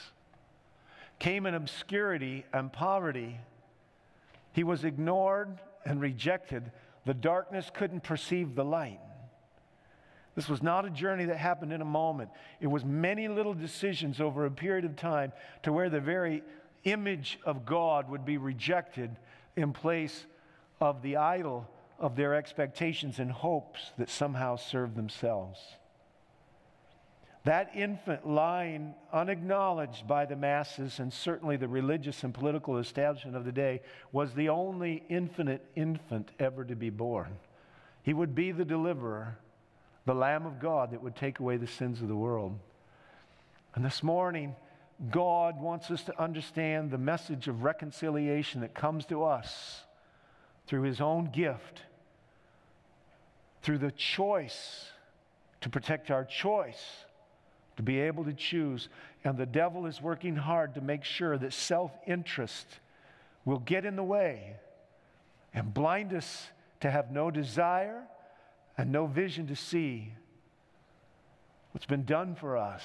came 1.20 1.46
in 1.46 1.54
obscurity 1.54 2.44
and 2.52 2.72
poverty. 2.72 3.38
He 4.52 4.64
was 4.64 4.84
ignored 4.84 5.60
and 5.84 6.00
rejected. 6.00 6.72
The 7.06 7.14
darkness 7.14 7.70
couldn't 7.72 8.02
perceive 8.02 8.54
the 8.54 8.64
light. 8.64 9.00
This 10.38 10.48
was 10.48 10.62
not 10.62 10.84
a 10.84 10.90
journey 10.90 11.24
that 11.24 11.36
happened 11.36 11.72
in 11.72 11.80
a 11.80 11.84
moment. 11.84 12.30
It 12.60 12.68
was 12.68 12.84
many 12.84 13.26
little 13.26 13.54
decisions 13.54 14.20
over 14.20 14.46
a 14.46 14.50
period 14.52 14.84
of 14.84 14.94
time 14.94 15.32
to 15.64 15.72
where 15.72 15.90
the 15.90 15.98
very 15.98 16.44
image 16.84 17.40
of 17.44 17.66
God 17.66 18.08
would 18.08 18.24
be 18.24 18.38
rejected 18.38 19.16
in 19.56 19.72
place 19.72 20.26
of 20.80 21.02
the 21.02 21.16
idol 21.16 21.68
of 21.98 22.14
their 22.14 22.36
expectations 22.36 23.18
and 23.18 23.32
hopes 23.32 23.90
that 23.98 24.08
somehow 24.08 24.54
served 24.54 24.94
themselves. 24.94 25.58
That 27.42 27.72
infant 27.74 28.24
lying 28.24 28.94
unacknowledged 29.12 30.06
by 30.06 30.24
the 30.24 30.36
masses 30.36 31.00
and 31.00 31.12
certainly 31.12 31.56
the 31.56 31.66
religious 31.66 32.22
and 32.22 32.32
political 32.32 32.78
establishment 32.78 33.36
of 33.36 33.44
the 33.44 33.50
day 33.50 33.80
was 34.12 34.34
the 34.34 34.50
only 34.50 35.02
infinite 35.08 35.66
infant 35.74 36.30
ever 36.38 36.64
to 36.64 36.76
be 36.76 36.90
born. 36.90 37.38
He 38.04 38.14
would 38.14 38.36
be 38.36 38.52
the 38.52 38.64
deliverer, 38.64 39.36
the 40.08 40.14
Lamb 40.14 40.46
of 40.46 40.58
God 40.58 40.92
that 40.92 41.02
would 41.02 41.14
take 41.14 41.38
away 41.38 41.58
the 41.58 41.66
sins 41.66 42.00
of 42.00 42.08
the 42.08 42.16
world. 42.16 42.58
And 43.74 43.84
this 43.84 44.02
morning, 44.02 44.56
God 45.10 45.60
wants 45.60 45.90
us 45.90 46.02
to 46.04 46.18
understand 46.18 46.90
the 46.90 46.96
message 46.96 47.46
of 47.46 47.62
reconciliation 47.62 48.62
that 48.62 48.72
comes 48.72 49.04
to 49.04 49.24
us 49.24 49.82
through 50.66 50.84
His 50.84 51.02
own 51.02 51.26
gift, 51.30 51.82
through 53.60 53.76
the 53.76 53.90
choice 53.90 54.86
to 55.60 55.68
protect 55.68 56.10
our 56.10 56.24
choice, 56.24 57.04
to 57.76 57.82
be 57.82 58.00
able 58.00 58.24
to 58.24 58.32
choose. 58.32 58.88
And 59.24 59.36
the 59.36 59.44
devil 59.44 59.84
is 59.84 60.00
working 60.00 60.36
hard 60.36 60.72
to 60.76 60.80
make 60.80 61.04
sure 61.04 61.36
that 61.36 61.52
self 61.52 61.92
interest 62.06 62.66
will 63.44 63.58
get 63.58 63.84
in 63.84 63.94
the 63.94 64.02
way 64.02 64.56
and 65.52 65.74
blind 65.74 66.14
us 66.14 66.46
to 66.80 66.90
have 66.90 67.10
no 67.10 67.30
desire 67.30 68.04
and 68.78 68.92
no 68.92 69.06
vision 69.06 69.48
to 69.48 69.56
see 69.56 70.12
what's 71.72 71.86
been 71.86 72.04
done 72.04 72.36
for 72.36 72.56
us 72.56 72.82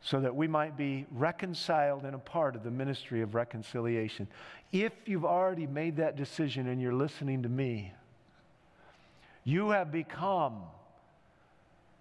so 0.00 0.20
that 0.20 0.34
we 0.34 0.48
might 0.48 0.76
be 0.76 1.06
reconciled 1.12 2.04
and 2.04 2.14
a 2.14 2.18
part 2.18 2.56
of 2.56 2.62
the 2.62 2.70
ministry 2.70 3.22
of 3.22 3.34
reconciliation. 3.34 4.26
If 4.72 4.92
you've 5.06 5.24
already 5.24 5.66
made 5.66 5.96
that 5.96 6.16
decision 6.16 6.66
and 6.68 6.80
you're 6.80 6.94
listening 6.94 7.42
to 7.42 7.48
me, 7.48 7.92
you 9.44 9.70
have 9.70 9.92
become 9.92 10.62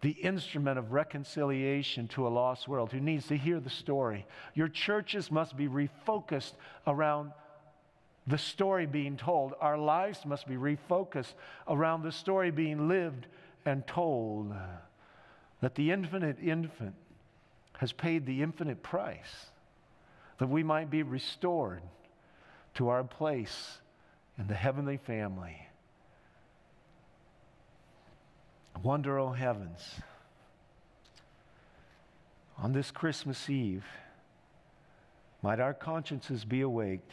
the 0.02 0.12
instrument 0.12 0.78
of 0.78 0.92
reconciliation 0.92 2.10
to 2.10 2.28
a 2.28 2.30
lost 2.30 2.68
world 2.68 2.92
who 2.92 3.00
needs 3.00 3.28
to 3.28 3.38
hear 3.38 3.60
the 3.62 3.70
story. 3.70 4.26
Your 4.54 4.68
churches 4.68 5.32
must 5.32 5.56
be 5.56 5.68
refocused 5.68 6.54
around 6.88 7.32
the 8.28 8.38
story 8.38 8.86
being 8.86 9.18
told. 9.18 9.54
Our 9.60 9.78
lives 9.78 10.26
must 10.26 10.48
be 10.48 10.56
refocused 10.56 11.34
around 11.68 12.04
the 12.04 12.12
story 12.12 12.52
being 12.52 12.88
lived 12.88 13.28
and 13.66 13.86
told. 13.86 14.54
That 15.62 15.76
the 15.76 15.92
infinite 15.92 16.38
infant 16.42 16.96
has 17.78 17.92
paid 17.92 18.26
the 18.26 18.42
infinite 18.42 18.84
price 18.84 19.48
that 20.38 20.48
we 20.48 20.64
might 20.64 20.90
be 20.90 21.04
restored 21.04 21.82
to 22.74 22.90
our 22.90 23.04
place 23.04 23.80
in 24.38 24.48
the 24.48 24.56
heavenly 24.56 24.98
family. 24.98 25.68
Wonder, 28.82 29.20
O 29.20 29.28
oh 29.28 29.32
heavens, 29.32 29.82
on 32.58 32.74
this 32.74 32.92
Christmas 32.92 33.50
Eve, 33.50 33.86
might 35.42 35.60
our 35.60 35.74
consciences 35.74 36.44
be 36.44 36.62
awaked, 36.62 37.12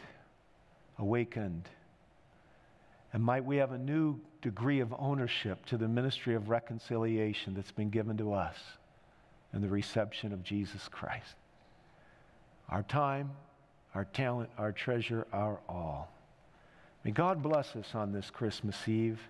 awakened, 1.00 1.68
and 3.12 3.22
might 3.22 3.44
we 3.44 3.56
have 3.56 3.72
a 3.72 3.78
new 3.78 4.20
degree 4.42 4.80
of 4.80 4.94
ownership 4.98 5.66
to 5.66 5.76
the 5.76 5.88
ministry 5.88 6.34
of 6.34 6.48
reconciliation 6.48 7.54
that's 7.54 7.72
been 7.72 7.90
given 7.90 8.16
to 8.18 8.32
us 8.32 8.56
and 9.52 9.62
the 9.62 9.68
reception 9.68 10.32
of 10.32 10.44
Jesus 10.44 10.88
Christ. 10.88 11.34
Our 12.68 12.84
time, 12.84 13.30
our 13.94 14.04
talent, 14.04 14.50
our 14.58 14.70
treasure, 14.70 15.26
our 15.32 15.58
all. 15.68 16.12
May 17.04 17.10
God 17.10 17.42
bless 17.42 17.74
us 17.74 17.94
on 17.94 18.12
this 18.12 18.30
Christmas 18.30 18.86
Eve. 18.86 19.20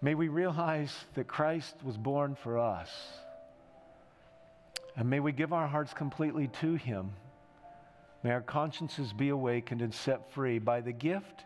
May 0.00 0.14
we 0.14 0.28
realize 0.28 0.94
that 1.14 1.28
Christ 1.28 1.76
was 1.84 1.96
born 1.96 2.34
for 2.34 2.58
us. 2.58 2.90
And 4.96 5.08
may 5.08 5.20
we 5.20 5.32
give 5.32 5.52
our 5.52 5.68
hearts 5.68 5.92
completely 5.92 6.48
to 6.60 6.74
Him. 6.74 7.10
May 8.22 8.32
our 8.32 8.40
consciences 8.40 9.12
be 9.12 9.28
awakened 9.28 9.82
and 9.82 9.94
set 9.94 10.32
free 10.32 10.58
by 10.58 10.80
the 10.80 10.92
gift 10.92 11.44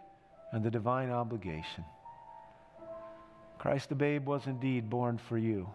and 0.53 0.65
the 0.65 0.71
divine 0.71 1.11
obligation. 1.11 1.85
Christ 3.59 3.91
the 3.91 3.95
babe 3.95 4.27
was 4.27 4.47
indeed 4.47 4.91
born 4.91 5.19
for 5.19 5.39
you 5.39 5.69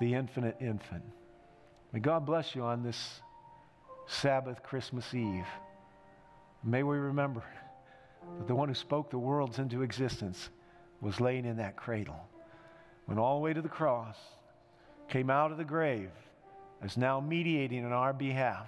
the 0.00 0.14
infinite 0.14 0.56
infant. 0.60 1.04
May 1.92 2.00
God 2.00 2.26
bless 2.26 2.56
you 2.56 2.62
on 2.62 2.82
this 2.82 3.20
Sabbath 4.06 4.62
Christmas 4.62 5.14
Eve. 5.14 5.46
May 6.64 6.82
we 6.82 6.96
remember 6.96 7.44
that 8.38 8.48
the 8.48 8.54
one 8.54 8.68
who 8.68 8.74
spoke 8.74 9.10
the 9.10 9.18
worlds 9.18 9.58
into 9.58 9.82
existence 9.82 10.50
was 11.00 11.20
laying 11.20 11.44
in 11.44 11.56
that 11.58 11.76
cradle. 11.76 12.20
Went 13.06 13.20
all 13.20 13.36
the 13.36 13.42
way 13.42 13.52
to 13.52 13.62
the 13.62 13.68
cross, 13.68 14.16
came 15.08 15.30
out 15.30 15.52
of 15.52 15.58
the 15.58 15.64
grave, 15.64 16.10
is 16.84 16.96
now 16.96 17.20
mediating 17.20 17.84
on 17.84 17.92
our 17.92 18.12
behalf, 18.12 18.66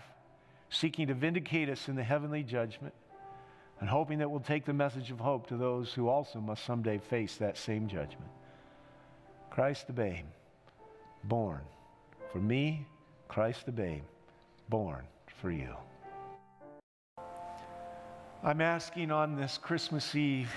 seeking 0.74 1.06
to 1.06 1.14
vindicate 1.14 1.68
us 1.68 1.88
in 1.88 1.94
the 1.94 2.02
heavenly 2.02 2.42
judgment, 2.42 2.94
and 3.80 3.88
hoping 3.88 4.18
that 4.18 4.30
we'll 4.30 4.40
take 4.40 4.64
the 4.64 4.72
message 4.72 5.10
of 5.10 5.18
hope 5.18 5.46
to 5.46 5.56
those 5.56 5.92
who 5.92 6.08
also 6.08 6.40
must 6.40 6.64
someday 6.64 6.98
face 6.98 7.36
that 7.36 7.56
same 7.56 7.86
judgment. 7.88 8.30
Christ 9.50 9.86
the 9.86 9.92
babe, 9.92 10.26
born 11.24 11.60
for 12.32 12.38
me, 12.38 12.86
Christ 13.28 13.66
the 13.66 13.72
babe, 13.72 14.02
born 14.68 15.04
for 15.40 15.50
you. 15.50 15.74
I'm 18.42 18.60
asking 18.60 19.10
on 19.10 19.36
this 19.36 19.56
Christmas 19.56 20.14
Eve 20.14 20.50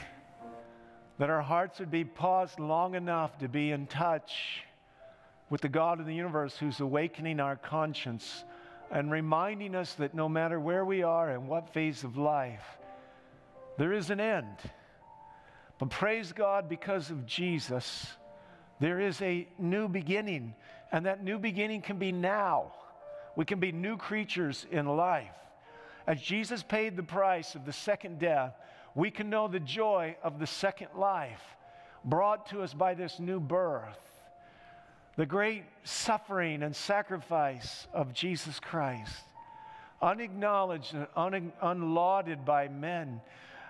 that 1.19 1.29
our 1.29 1.41
hearts 1.41 1.79
would 1.79 1.91
be 1.91 2.03
paused 2.03 2.59
long 2.59 2.95
enough 2.95 3.37
to 3.39 3.47
be 3.47 3.71
in 3.71 3.87
touch 3.87 4.63
with 5.49 5.61
the 5.61 5.69
God 5.69 5.99
of 5.99 6.05
the 6.05 6.13
universe 6.13 6.57
who's 6.57 6.79
awakening 6.79 7.39
our 7.39 7.55
conscience 7.55 8.43
and 8.91 9.11
reminding 9.11 9.75
us 9.75 9.93
that 9.95 10.13
no 10.13 10.29
matter 10.29 10.59
where 10.59 10.85
we 10.85 11.03
are 11.03 11.29
and 11.29 11.47
what 11.47 11.73
phase 11.73 12.03
of 12.03 12.17
life, 12.17 12.65
there 13.77 13.93
is 13.93 14.09
an 14.09 14.19
end. 14.19 14.57
But 15.79 15.89
praise 15.89 16.31
God, 16.31 16.67
because 16.69 17.11
of 17.11 17.25
Jesus, 17.25 18.07
there 18.79 18.99
is 18.99 19.21
a 19.21 19.47
new 19.59 19.87
beginning, 19.87 20.55
and 20.91 21.05
that 21.05 21.23
new 21.23 21.37
beginning 21.37 21.81
can 21.81 21.97
be 21.97 22.11
now. 22.11 22.73
We 23.35 23.45
can 23.45 23.59
be 23.59 23.71
new 23.71 23.97
creatures 23.97 24.65
in 24.71 24.87
life. 24.87 25.33
As 26.07 26.21
Jesus 26.21 26.63
paid 26.63 26.95
the 26.95 27.03
price 27.03 27.53
of 27.55 27.65
the 27.65 27.73
second 27.73 28.19
death, 28.19 28.53
we 28.95 29.11
can 29.11 29.29
know 29.29 29.47
the 29.47 29.59
joy 29.59 30.15
of 30.23 30.39
the 30.39 30.47
second 30.47 30.89
life 30.95 31.43
brought 32.03 32.47
to 32.47 32.61
us 32.61 32.73
by 32.73 32.93
this 32.93 33.19
new 33.19 33.39
birth. 33.39 34.16
The 35.17 35.25
great 35.25 35.63
suffering 35.83 36.61
and 36.61 36.75
sacrifice 36.75 37.87
of 37.91 38.13
Jesus 38.13 38.59
Christ, 38.59 39.23
unacknowledged 39.99 40.93
and 40.93 41.07
un- 41.15 41.53
unlauded 41.59 42.45
by 42.45 42.67
men, 42.67 43.21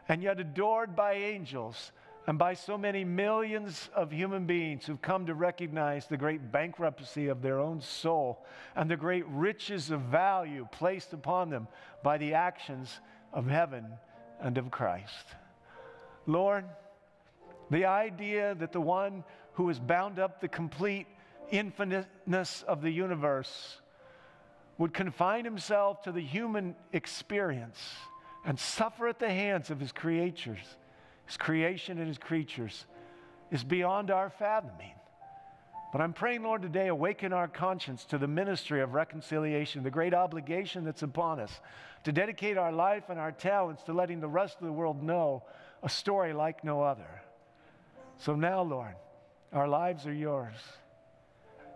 and 0.10 0.22
yet 0.22 0.42
adored 0.42 0.94
by 0.94 1.14
angels 1.14 1.94
and 2.28 2.38
by 2.38 2.54
so 2.54 2.78
many 2.78 3.06
millions 3.06 3.90
of 3.96 4.12
human 4.12 4.46
beings 4.46 4.86
who've 4.86 5.02
come 5.02 5.26
to 5.26 5.34
recognize 5.34 6.06
the 6.06 6.18
great 6.18 6.52
bankruptcy 6.52 7.30
of 7.30 7.42
their 7.42 7.60
own 7.60 7.80
soul 7.80 8.46
and 8.76 8.92
the 8.92 8.98
great 8.98 9.26
riches 9.28 9.90
of 9.90 10.02
value 10.02 10.68
placed 10.74 11.14
upon 11.14 11.50
them 11.50 11.70
by 12.04 12.18
the 12.18 12.34
actions 12.34 13.00
of 13.32 13.48
heaven 13.48 13.86
and 14.42 14.58
of 14.58 14.70
Christ. 14.70 15.28
Lord, 16.26 16.66
the 17.72 17.86
idea 17.86 18.54
that 18.56 18.74
the 18.74 18.82
one 18.82 19.24
who 19.54 19.70
has 19.70 19.80
bound 19.80 20.20
up 20.20 20.42
the 20.42 20.50
complete 20.50 21.08
infiniteness 21.50 22.64
of 22.64 22.82
the 22.82 22.92
universe 22.92 23.82
would 24.78 24.94
confine 24.94 25.44
himself 25.44 26.04
to 26.04 26.12
the 26.12 26.22
human 26.22 26.76
experience 26.94 27.80
and 28.46 28.60
suffer 28.60 29.08
at 29.08 29.20
the 29.20 29.30
hands 29.30 29.70
of 29.70 29.80
his 29.80 29.92
creatures 29.92 30.78
his 31.28 31.38
creation 31.38 32.00
and 32.00 32.08
his 32.08 32.18
creatures, 32.18 32.86
is 33.52 33.64
beyond 33.64 34.10
our 34.10 34.30
fathoming. 34.30 34.94
But 35.92 36.02
I'm 36.02 36.14
praying, 36.14 36.44
Lord, 36.44 36.62
today, 36.62 36.88
awaken 36.88 37.32
our 37.32 37.48
conscience 37.48 38.06
to 38.06 38.18
the 38.18 38.28
ministry 38.28 38.82
of 38.82 38.94
reconciliation, 38.94 39.84
the 39.84 39.92
great 39.92 40.14
obligation 40.14 40.84
that's 40.84 41.04
upon 41.04 41.40
us 41.40 41.62
to 42.04 42.12
dedicate 42.12 42.58
our 42.58 42.72
life 42.72 43.10
and 43.10 43.20
our 43.20 43.32
talents 43.32 43.84
to 43.84 43.94
letting 43.94 44.20
the 44.20 44.28
rest 44.28 44.58
of 44.60 44.66
the 44.66 44.72
world 44.72 45.04
know 45.04 45.44
a 45.84 45.90
story 45.90 46.34
like 46.34 46.64
no 46.64 46.82
other. 46.82 47.22
So 48.18 48.36
now, 48.36 48.62
Lord, 48.62 48.96
our 49.54 49.68
lives 49.68 50.08
are 50.08 50.14
yours. 50.14 50.56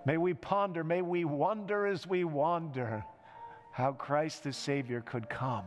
May 0.06 0.18
we 0.18 0.34
ponder, 0.34 0.84
may 0.84 1.02
we 1.02 1.26
wonder 1.26 1.86
as 1.86 2.08
we 2.08 2.24
wander 2.24 3.04
how 3.72 3.94
Christ 3.94 4.44
the 4.44 4.54
Savior 4.54 5.02
could 5.02 5.30
come 5.30 5.66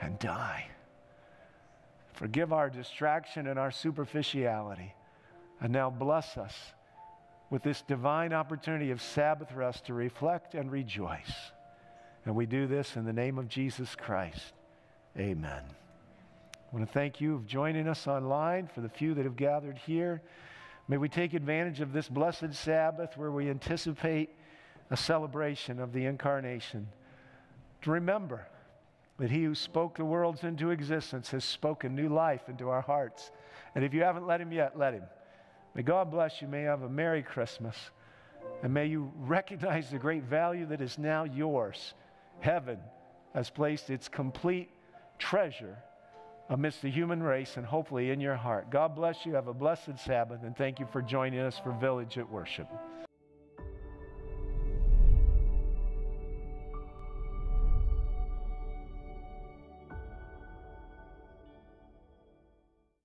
and 0.00 0.18
die 0.18 0.70
Forgive 2.20 2.52
our 2.52 2.68
distraction 2.68 3.46
and 3.46 3.58
our 3.58 3.70
superficiality. 3.70 4.92
And 5.58 5.72
now 5.72 5.88
bless 5.88 6.36
us 6.36 6.54
with 7.48 7.62
this 7.62 7.80
divine 7.80 8.34
opportunity 8.34 8.90
of 8.90 9.00
Sabbath 9.00 9.50
rest 9.52 9.86
to 9.86 9.94
reflect 9.94 10.54
and 10.54 10.70
rejoice. 10.70 11.32
And 12.26 12.36
we 12.36 12.44
do 12.44 12.66
this 12.66 12.96
in 12.96 13.06
the 13.06 13.12
name 13.14 13.38
of 13.38 13.48
Jesus 13.48 13.94
Christ. 13.94 14.52
Amen. 15.18 15.62
I 15.62 16.76
want 16.76 16.86
to 16.86 16.92
thank 16.92 17.22
you 17.22 17.38
for 17.38 17.48
joining 17.48 17.88
us 17.88 18.06
online, 18.06 18.66
for 18.66 18.82
the 18.82 18.90
few 18.90 19.14
that 19.14 19.24
have 19.24 19.36
gathered 19.36 19.78
here. 19.78 20.20
May 20.90 20.96
we 20.96 21.08
take 21.08 21.34
advantage 21.34 21.80
of 21.80 21.92
this 21.92 22.08
blessed 22.08 22.52
Sabbath 22.52 23.16
where 23.16 23.30
we 23.30 23.48
anticipate 23.48 24.30
a 24.90 24.96
celebration 24.96 25.78
of 25.78 25.92
the 25.92 26.04
incarnation. 26.04 26.88
To 27.82 27.92
remember, 27.92 28.48
that 29.18 29.30
he 29.30 29.44
who 29.44 29.54
spoke 29.54 29.96
the 29.96 30.04
worlds 30.04 30.42
into 30.42 30.70
existence 30.70 31.30
has 31.30 31.44
spoken 31.44 31.94
new 31.94 32.08
life 32.08 32.48
into 32.48 32.70
our 32.70 32.80
hearts. 32.80 33.30
And 33.76 33.84
if 33.84 33.94
you 33.94 34.02
haven't 34.02 34.26
let 34.26 34.40
him 34.40 34.50
yet, 34.50 34.76
let 34.76 34.92
him. 34.92 35.04
May 35.76 35.82
God 35.82 36.10
bless 36.10 36.42
you. 36.42 36.48
May 36.48 36.62
you 36.62 36.66
have 36.66 36.82
a 36.82 36.88
Merry 36.88 37.22
Christmas. 37.22 37.76
And 38.64 38.74
may 38.74 38.86
you 38.86 39.12
recognize 39.16 39.92
the 39.92 39.98
great 39.98 40.24
value 40.24 40.66
that 40.66 40.80
is 40.80 40.98
now 40.98 41.22
yours. 41.22 41.94
Heaven 42.40 42.80
has 43.32 43.48
placed 43.48 43.90
its 43.90 44.08
complete 44.08 44.70
treasure 45.20 45.76
amidst 46.50 46.82
the 46.82 46.90
human 46.90 47.22
race 47.22 47.56
and 47.56 47.64
hopefully 47.64 48.10
in 48.10 48.20
your 48.20 48.36
heart. 48.36 48.70
God 48.70 48.94
bless 48.94 49.24
you. 49.24 49.34
Have 49.34 49.46
a 49.46 49.54
blessed 49.54 49.98
Sabbath. 50.04 50.42
And 50.42 50.56
thank 50.56 50.78
you 50.78 50.86
for 50.92 51.00
joining 51.00 51.40
us 51.40 51.58
for 51.58 51.72
Village 51.72 52.18
at 52.18 52.30
Worship. 52.30 52.68